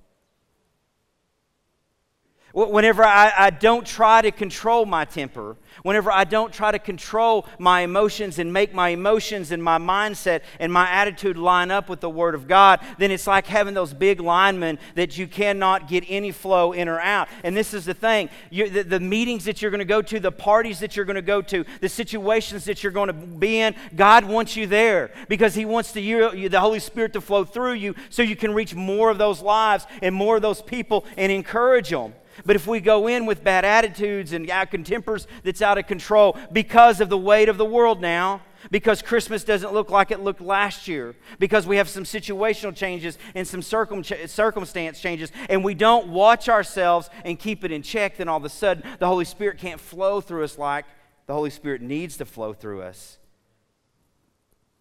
Whenever 2.56 3.04
I, 3.04 3.30
I, 3.36 3.50
don't 3.50 3.86
try 3.86 4.22
to 4.22 4.30
control 4.30 4.86
my 4.86 5.04
temper, 5.04 5.58
whenever 5.82 6.10
I 6.10 6.24
don't 6.24 6.50
try 6.50 6.72
to 6.72 6.78
control 6.78 7.46
my 7.58 7.82
emotions 7.82 8.38
and 8.38 8.50
make 8.50 8.72
my 8.72 8.88
emotions 8.88 9.52
and 9.52 9.62
my 9.62 9.76
mindset 9.76 10.40
and 10.58 10.72
my 10.72 10.88
attitude 10.88 11.36
line 11.36 11.70
up 11.70 11.90
with 11.90 12.00
the 12.00 12.08
Word 12.08 12.34
of 12.34 12.48
God, 12.48 12.80
then 12.96 13.10
it's 13.10 13.26
like 13.26 13.46
having 13.46 13.74
those 13.74 13.92
big 13.92 14.20
linemen 14.20 14.78
that 14.94 15.18
you 15.18 15.26
cannot 15.26 15.86
get 15.86 16.02
any 16.08 16.32
flow 16.32 16.72
in 16.72 16.88
or 16.88 16.98
out. 16.98 17.28
And 17.44 17.54
this 17.54 17.74
is 17.74 17.84
the 17.84 17.92
thing 17.92 18.30
you, 18.48 18.70
the, 18.70 18.84
the 18.84 19.00
meetings 19.00 19.44
that 19.44 19.60
you're 19.60 19.70
going 19.70 19.80
to 19.80 19.84
go 19.84 20.00
to, 20.00 20.18
the 20.18 20.32
parties 20.32 20.80
that 20.80 20.96
you're 20.96 21.04
going 21.04 21.16
to 21.16 21.20
go 21.20 21.42
to, 21.42 21.62
the 21.82 21.90
situations 21.90 22.64
that 22.64 22.82
you're 22.82 22.90
going 22.90 23.08
to 23.08 23.12
be 23.12 23.58
in, 23.58 23.74
God 23.94 24.24
wants 24.24 24.56
you 24.56 24.66
there 24.66 25.10
because 25.28 25.54
He 25.54 25.66
wants 25.66 25.94
you, 25.94 26.48
the 26.48 26.60
Holy 26.60 26.80
Spirit 26.80 27.12
to 27.12 27.20
flow 27.20 27.44
through 27.44 27.74
you 27.74 27.94
so 28.08 28.22
you 28.22 28.34
can 28.34 28.54
reach 28.54 28.74
more 28.74 29.10
of 29.10 29.18
those 29.18 29.42
lives 29.42 29.86
and 30.00 30.14
more 30.14 30.36
of 30.36 30.42
those 30.42 30.62
people 30.62 31.04
and 31.18 31.30
encourage 31.30 31.90
them. 31.90 32.14
But 32.44 32.56
if 32.56 32.66
we 32.66 32.80
go 32.80 33.06
in 33.06 33.26
with 33.26 33.42
bad 33.42 33.64
attitudes 33.64 34.32
and 34.32 34.46
contempers 34.70 35.26
that's 35.42 35.62
out 35.62 35.78
of 35.78 35.86
control 35.86 36.36
because 36.52 37.00
of 37.00 37.08
the 37.08 37.18
weight 37.18 37.48
of 37.48 37.58
the 37.58 37.64
world 37.64 38.00
now, 38.00 38.42
because 38.70 39.00
Christmas 39.00 39.44
doesn't 39.44 39.72
look 39.72 39.90
like 39.90 40.10
it 40.10 40.20
looked 40.20 40.40
last 40.40 40.88
year, 40.88 41.14
because 41.38 41.66
we 41.66 41.76
have 41.76 41.88
some 41.88 42.04
situational 42.04 42.74
changes 42.74 43.16
and 43.34 43.46
some 43.46 43.62
circum- 43.62 44.02
circumstance 44.02 45.00
changes, 45.00 45.30
and 45.48 45.62
we 45.62 45.74
don't 45.74 46.08
watch 46.08 46.48
ourselves 46.48 47.08
and 47.24 47.38
keep 47.38 47.64
it 47.64 47.70
in 47.70 47.82
check, 47.82 48.16
then 48.16 48.28
all 48.28 48.38
of 48.38 48.44
a 48.44 48.48
sudden 48.48 48.82
the 48.98 49.06
Holy 49.06 49.24
Spirit 49.24 49.58
can't 49.58 49.80
flow 49.80 50.20
through 50.20 50.44
us 50.44 50.58
like 50.58 50.84
the 51.26 51.32
Holy 51.32 51.50
Spirit 51.50 51.82
needs 51.82 52.16
to 52.16 52.24
flow 52.24 52.52
through 52.52 52.82
us. 52.82 53.18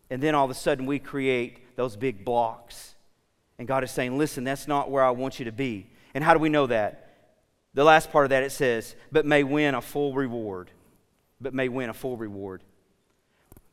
And 0.09 0.21
then 0.21 0.35
all 0.35 0.45
of 0.45 0.51
a 0.51 0.55
sudden 0.55 0.85
we 0.85 0.99
create 0.99 1.75
those 1.75 1.95
big 1.95 2.23
blocks. 2.23 2.95
And 3.57 3.67
God 3.67 3.83
is 3.83 3.91
saying, 3.91 4.17
listen, 4.17 4.43
that's 4.43 4.67
not 4.67 4.91
where 4.91 5.03
I 5.03 5.11
want 5.11 5.39
you 5.39 5.45
to 5.45 5.51
be. 5.51 5.89
And 6.13 6.23
how 6.23 6.33
do 6.33 6.39
we 6.39 6.49
know 6.49 6.67
that? 6.67 7.04
The 7.75 7.83
last 7.83 8.11
part 8.11 8.25
of 8.25 8.29
that 8.29 8.41
it 8.41 8.51
says, 8.51 8.95
but 9.11 9.25
may 9.25 9.43
win 9.43 9.75
a 9.75 9.81
full 9.81 10.13
reward. 10.13 10.71
But 11.39 11.53
may 11.53 11.67
win 11.67 11.89
a 11.89 11.93
full 11.93 12.15
reward. 12.17 12.63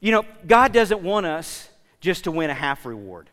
You 0.00 0.10
know, 0.10 0.24
God 0.46 0.72
doesn't 0.72 1.02
want 1.02 1.24
us 1.24 1.70
just 2.00 2.24
to 2.24 2.32
win 2.32 2.50
a 2.50 2.54
half 2.54 2.84
reward, 2.84 3.30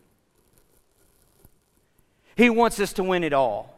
He 2.35 2.49
wants 2.49 2.79
us 2.79 2.93
to 2.93 3.03
win 3.03 3.23
it 3.23 3.33
all. 3.33 3.75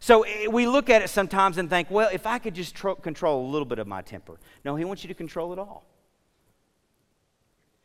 So 0.00 0.22
eh, 0.22 0.46
we 0.46 0.66
look 0.66 0.88
at 0.90 1.02
it 1.02 1.10
sometimes 1.10 1.58
and 1.58 1.68
think, 1.68 1.90
well, 1.90 2.08
if 2.12 2.24
I 2.24 2.38
could 2.38 2.54
just 2.54 2.74
tro- 2.74 2.94
control 2.94 3.44
a 3.44 3.48
little 3.48 3.66
bit 3.66 3.80
of 3.80 3.86
my 3.86 4.00
temper. 4.00 4.38
No, 4.64 4.76
He 4.76 4.84
wants 4.84 5.02
you 5.04 5.08
to 5.08 5.14
control 5.14 5.52
it 5.52 5.58
all. 5.58 5.84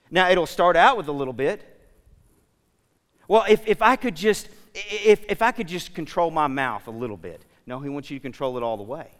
Now, 0.09 0.29
it'll 0.29 0.45
start 0.45 0.77
out 0.77 0.95
with 0.95 1.07
a 1.07 1.11
little 1.11 1.33
bit, 1.33 1.63
Well, 3.27 3.43
if, 3.49 3.67
if 3.67 3.81
I 3.81 3.95
could 3.95 4.15
just 4.15 4.47
if, 4.73 5.25
if 5.27 5.41
I 5.41 5.51
could 5.51 5.67
just 5.67 5.93
control 5.93 6.31
my 6.31 6.47
mouth 6.47 6.87
a 6.87 6.91
little 6.91 7.17
bit. 7.17 7.43
No, 7.65 7.79
he 7.79 7.89
wants 7.89 8.09
you 8.09 8.17
to 8.17 8.21
control 8.21 8.57
it 8.57 8.63
all 8.63 8.77
the 8.77 8.83
way. 8.83 9.11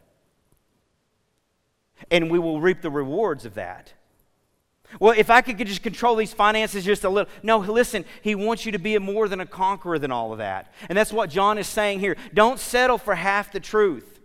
And 2.11 2.29
we 2.29 2.39
will 2.39 2.59
reap 2.59 2.81
the 2.81 2.89
rewards 2.89 3.45
of 3.45 3.53
that. 3.55 3.93
Well, 4.99 5.13
if 5.17 5.29
I 5.29 5.41
could 5.41 5.57
just 5.57 5.81
control 5.81 6.15
these 6.15 6.33
finances 6.33 6.85
just 6.85 7.03
a 7.03 7.09
little. 7.09 7.31
No, 7.41 7.57
listen, 7.57 8.05
he 8.21 8.35
wants 8.35 8.65
you 8.65 8.73
to 8.73 8.79
be 8.79 8.97
more 8.99 9.27
than 9.27 9.39
a 9.39 9.45
conqueror 9.45 9.97
than 9.97 10.11
all 10.11 10.31
of 10.31 10.37
that. 10.37 10.73
And 10.89 10.97
that's 10.97 11.13
what 11.13 11.29
John 11.29 11.57
is 11.57 11.67
saying 11.67 11.99
here. 11.99 12.15
Don't 12.33 12.59
settle 12.59 12.97
for 12.97 13.15
half 13.15 13.51
the 13.51 13.59
truth. 13.59 14.19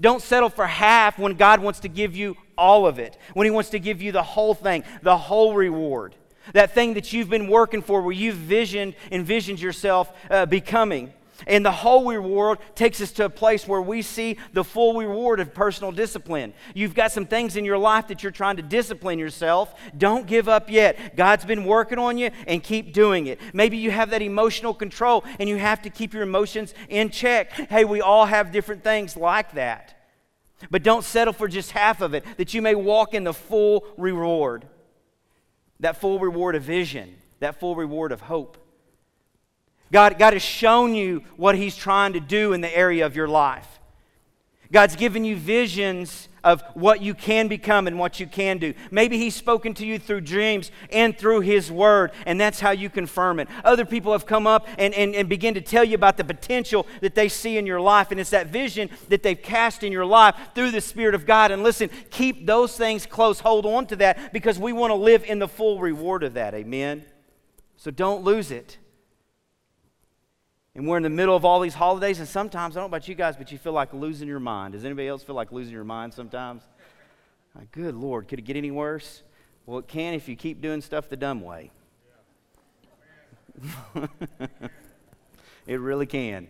Don't 0.00 0.22
settle 0.22 0.50
for 0.50 0.66
half 0.66 1.18
when 1.18 1.34
God 1.34 1.60
wants 1.60 1.80
to 1.80 1.88
give 1.88 2.14
you 2.14 2.36
all 2.58 2.86
of 2.86 2.98
it, 2.98 3.16
when 3.34 3.46
he 3.46 3.50
wants 3.50 3.70
to 3.70 3.78
give 3.78 4.02
you 4.02 4.12
the 4.12 4.22
whole 4.22 4.54
thing, 4.54 4.84
the 5.02 5.16
whole 5.16 5.54
reward. 5.54 6.14
That 6.52 6.72
thing 6.72 6.94
that 6.94 7.12
you've 7.12 7.30
been 7.30 7.48
working 7.48 7.82
for, 7.82 8.02
where 8.02 8.12
you've 8.12 8.36
visioned, 8.36 8.94
envisioned 9.10 9.60
yourself 9.60 10.12
uh, 10.30 10.46
becoming. 10.46 11.12
And 11.46 11.64
the 11.64 11.72
whole 11.72 12.06
reward 12.10 12.58
takes 12.74 13.00
us 13.00 13.12
to 13.12 13.24
a 13.26 13.30
place 13.30 13.66
where 13.66 13.80
we 13.80 14.02
see 14.02 14.38
the 14.52 14.64
full 14.64 14.98
reward 14.98 15.40
of 15.40 15.54
personal 15.54 15.92
discipline. 15.92 16.54
You've 16.74 16.94
got 16.94 17.12
some 17.12 17.26
things 17.26 17.56
in 17.56 17.64
your 17.64 17.78
life 17.78 18.08
that 18.08 18.22
you're 18.22 18.32
trying 18.32 18.56
to 18.56 18.62
discipline 18.62 19.18
yourself. 19.18 19.74
Don't 19.96 20.26
give 20.26 20.48
up 20.48 20.70
yet. 20.70 21.16
God's 21.16 21.44
been 21.44 21.64
working 21.64 21.98
on 21.98 22.18
you 22.18 22.30
and 22.46 22.62
keep 22.62 22.92
doing 22.92 23.26
it. 23.26 23.40
Maybe 23.52 23.76
you 23.76 23.90
have 23.90 24.10
that 24.10 24.22
emotional 24.22 24.74
control 24.74 25.24
and 25.38 25.48
you 25.48 25.56
have 25.56 25.82
to 25.82 25.90
keep 25.90 26.14
your 26.14 26.22
emotions 26.22 26.74
in 26.88 27.10
check. 27.10 27.52
Hey, 27.52 27.84
we 27.84 28.00
all 28.00 28.26
have 28.26 28.52
different 28.52 28.82
things 28.82 29.16
like 29.16 29.52
that. 29.52 29.92
But 30.70 30.82
don't 30.82 31.04
settle 31.04 31.34
for 31.34 31.48
just 31.48 31.72
half 31.72 32.00
of 32.00 32.14
it, 32.14 32.24
that 32.38 32.54
you 32.54 32.62
may 32.62 32.74
walk 32.74 33.12
in 33.12 33.24
the 33.24 33.34
full 33.34 33.84
reward 33.98 34.66
that 35.80 36.00
full 36.00 36.18
reward 36.18 36.54
of 36.54 36.62
vision, 36.62 37.14
that 37.40 37.60
full 37.60 37.76
reward 37.76 38.12
of 38.12 38.22
hope. 38.22 38.58
God, 39.92 40.18
God 40.18 40.32
has 40.32 40.42
shown 40.42 40.94
you 40.94 41.22
what 41.36 41.54
He's 41.54 41.76
trying 41.76 42.12
to 42.14 42.20
do 42.20 42.52
in 42.52 42.60
the 42.60 42.76
area 42.76 43.06
of 43.06 43.14
your 43.14 43.28
life. 43.28 43.80
God's 44.72 44.96
given 44.96 45.24
you 45.24 45.36
visions 45.36 46.28
of 46.42 46.62
what 46.74 47.00
you 47.02 47.12
can 47.12 47.48
become 47.48 47.88
and 47.88 47.98
what 47.98 48.20
you 48.20 48.26
can 48.26 48.58
do. 48.58 48.74
Maybe 48.90 49.18
He's 49.18 49.34
spoken 49.34 49.74
to 49.74 49.86
you 49.86 49.98
through 49.98 50.22
dreams 50.22 50.70
and 50.90 51.16
through 51.16 51.40
His 51.40 51.70
Word, 51.70 52.12
and 52.24 52.40
that's 52.40 52.60
how 52.60 52.70
you 52.70 52.88
confirm 52.88 53.40
it. 53.40 53.48
Other 53.64 53.84
people 53.84 54.12
have 54.12 54.26
come 54.26 54.46
up 54.46 54.66
and, 54.78 54.94
and, 54.94 55.14
and 55.14 55.28
begin 55.28 55.54
to 55.54 55.60
tell 55.60 55.84
you 55.84 55.94
about 55.94 56.16
the 56.16 56.24
potential 56.24 56.86
that 57.00 57.14
they 57.14 57.28
see 57.28 57.58
in 57.58 57.66
your 57.66 57.80
life, 57.80 58.10
and 58.10 58.20
it's 58.20 58.30
that 58.30 58.48
vision 58.48 58.90
that 59.08 59.22
they've 59.22 59.40
cast 59.40 59.82
in 59.82 59.92
your 59.92 60.06
life 60.06 60.36
through 60.54 60.70
the 60.70 60.80
Spirit 60.80 61.14
of 61.14 61.26
God. 61.26 61.50
And 61.50 61.62
listen, 61.62 61.90
keep 62.10 62.46
those 62.46 62.76
things 62.76 63.06
close. 63.06 63.40
Hold 63.40 63.66
on 63.66 63.86
to 63.88 63.96
that 63.96 64.32
because 64.32 64.58
we 64.58 64.72
want 64.72 64.90
to 64.90 64.96
live 64.96 65.24
in 65.24 65.38
the 65.38 65.48
full 65.48 65.80
reward 65.80 66.22
of 66.22 66.34
that. 66.34 66.54
Amen? 66.54 67.04
So 67.76 67.90
don't 67.90 68.22
lose 68.22 68.50
it. 68.50 68.78
And 70.76 70.86
we're 70.86 70.98
in 70.98 71.02
the 71.02 71.08
middle 71.08 71.34
of 71.34 71.46
all 71.46 71.60
these 71.60 71.72
holidays, 71.72 72.18
and 72.18 72.28
sometimes, 72.28 72.76
I 72.76 72.80
don't 72.80 72.90
know 72.90 72.96
about 72.96 73.08
you 73.08 73.14
guys, 73.14 73.34
but 73.34 73.50
you 73.50 73.56
feel 73.56 73.72
like 73.72 73.94
losing 73.94 74.28
your 74.28 74.40
mind. 74.40 74.74
Does 74.74 74.84
anybody 74.84 75.08
else 75.08 75.22
feel 75.22 75.34
like 75.34 75.50
losing 75.50 75.72
your 75.72 75.84
mind 75.84 76.12
sometimes? 76.12 76.64
Like, 77.54 77.72
good 77.72 77.94
Lord, 77.94 78.28
could 78.28 78.38
it 78.38 78.42
get 78.42 78.56
any 78.56 78.70
worse? 78.70 79.22
Well, 79.64 79.78
it 79.78 79.88
can 79.88 80.12
if 80.12 80.28
you 80.28 80.36
keep 80.36 80.60
doing 80.60 80.82
stuff 80.82 81.08
the 81.08 81.16
dumb 81.16 81.40
way. 81.40 81.70
it 85.66 85.80
really 85.80 86.04
can. 86.04 86.48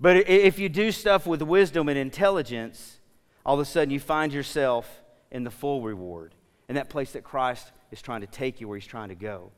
But 0.00 0.26
if 0.26 0.58
you 0.58 0.70
do 0.70 0.92
stuff 0.92 1.26
with 1.26 1.42
wisdom 1.42 1.90
and 1.90 1.98
intelligence, 1.98 2.98
all 3.44 3.56
of 3.56 3.60
a 3.60 3.66
sudden 3.66 3.90
you 3.90 4.00
find 4.00 4.32
yourself 4.32 5.02
in 5.30 5.44
the 5.44 5.50
full 5.50 5.82
reward, 5.82 6.34
in 6.66 6.76
that 6.76 6.88
place 6.88 7.12
that 7.12 7.24
Christ 7.24 7.72
is 7.90 8.00
trying 8.00 8.22
to 8.22 8.26
take 8.26 8.58
you 8.58 8.68
where 8.68 8.78
he's 8.78 8.86
trying 8.86 9.10
to 9.10 9.14
go. 9.14 9.52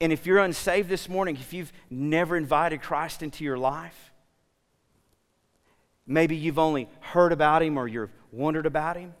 And 0.00 0.12
if 0.12 0.26
you're 0.26 0.38
unsaved 0.38 0.88
this 0.88 1.08
morning, 1.08 1.36
if 1.36 1.52
you've 1.52 1.72
never 1.88 2.36
invited 2.36 2.82
Christ 2.82 3.22
into 3.22 3.44
your 3.44 3.56
life, 3.56 4.12
maybe 6.06 6.36
you've 6.36 6.58
only 6.58 6.88
heard 7.00 7.32
about 7.32 7.62
him 7.62 7.78
or 7.78 7.86
you've 7.88 8.10
wondered 8.32 8.66
about 8.66 8.96
him, 8.96 9.14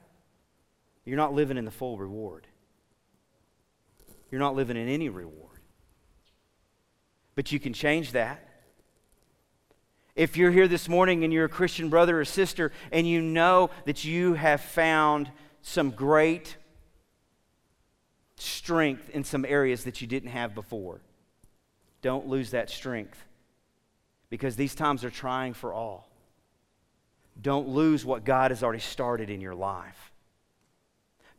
you're 1.04 1.16
not 1.16 1.32
living 1.32 1.56
in 1.56 1.64
the 1.64 1.70
full 1.70 1.98
reward. 1.98 2.46
You're 4.30 4.40
not 4.40 4.56
living 4.56 4.76
in 4.76 4.88
any 4.88 5.08
reward. 5.08 5.60
But 7.34 7.52
you 7.52 7.60
can 7.60 7.72
change 7.72 8.12
that. 8.12 8.48
If 10.16 10.36
you're 10.36 10.52
here 10.52 10.68
this 10.68 10.88
morning 10.88 11.24
and 11.24 11.32
you're 11.32 11.44
a 11.44 11.48
Christian 11.48 11.88
brother 11.88 12.20
or 12.20 12.24
sister 12.24 12.72
and 12.92 13.08
you 13.08 13.20
know 13.20 13.70
that 13.84 14.04
you 14.04 14.34
have 14.34 14.60
found 14.60 15.30
some 15.62 15.90
great 15.90 16.56
strength 18.44 19.10
in 19.10 19.24
some 19.24 19.44
areas 19.44 19.84
that 19.84 20.00
you 20.00 20.06
didn't 20.06 20.30
have 20.30 20.54
before. 20.54 21.00
Don't 22.02 22.28
lose 22.28 22.50
that 22.50 22.70
strength 22.70 23.24
because 24.30 24.56
these 24.56 24.74
times 24.74 25.04
are 25.04 25.10
trying 25.10 25.54
for 25.54 25.72
all. 25.72 26.08
Don't 27.40 27.68
lose 27.68 28.04
what 28.04 28.24
God 28.24 28.50
has 28.50 28.62
already 28.62 28.80
started 28.80 29.30
in 29.30 29.40
your 29.40 29.54
life. 29.54 30.12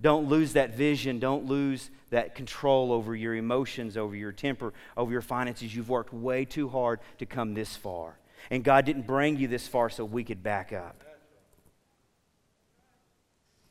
Don't 0.02 0.28
lose 0.28 0.54
that 0.54 0.76
vision. 0.76 1.20
Don't 1.20 1.46
lose 1.46 1.89
that 2.10 2.36
control 2.36 2.91
over 2.91 3.15
your 3.15 3.36
emotions, 3.36 3.96
over 3.96 4.15
your 4.15 4.32
temper, 4.32 4.74
over 4.98 5.12
your 5.12 5.22
finances. 5.22 5.76
You've 5.76 5.89
worked 5.89 6.13
way 6.13 6.46
too 6.46 6.68
hard 6.68 7.00
to 7.20 7.26
come 7.26 7.54
this 7.54 7.76
far. 7.76 8.18
And 8.52 8.63
God 8.63 8.86
didn't 8.86 9.08
bring 9.08 9.38
you 9.38 9.48
this 9.48 9.68
far 9.68 9.89
so 9.89 10.04
we 10.04 10.24
could 10.24 10.44
back 10.44 10.74
up. 10.74 11.04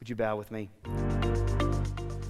Would 0.01 0.09
you 0.09 0.16
bow 0.16 0.37
with 0.37 0.51
me? 0.51 0.70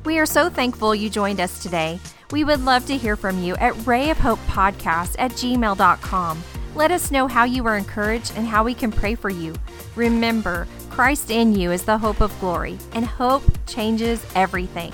We 0.05 0.19
are 0.19 0.27
so 0.27 0.51
thankful 0.51 0.95
you 0.95 1.09
joined 1.09 1.40
us 1.40 1.62
today. 1.62 1.99
We 2.31 2.45
would 2.45 2.62
love 2.62 2.85
to 2.87 2.97
hear 2.97 3.17
from 3.17 3.43
you 3.43 3.57
at 3.57 3.87
Ray 3.87 4.11
of 4.11 4.19
Hope 4.19 4.38
Podcast 4.40 5.17
at 5.19 5.33
gmail.com. 5.33 6.43
Let 6.75 6.90
us 6.90 7.11
know 7.11 7.27
how 7.27 7.45
you 7.45 7.62
were 7.62 7.77
encouraged 7.77 8.35
and 8.37 8.47
how 8.47 8.64
we 8.64 8.75
can 8.75 8.93
pray 8.93 9.14
for 9.14 9.31
you. 9.31 9.55
Remember, 9.97 10.67
Christ 10.90 11.31
in 11.31 11.55
you 11.55 11.73
is 11.73 11.85
the 11.85 11.97
hope 11.97 12.21
of 12.21 12.38
glory, 12.38 12.79
and 12.93 13.07
hope 13.07 13.45
changes 13.67 14.25
everything. 14.35 14.93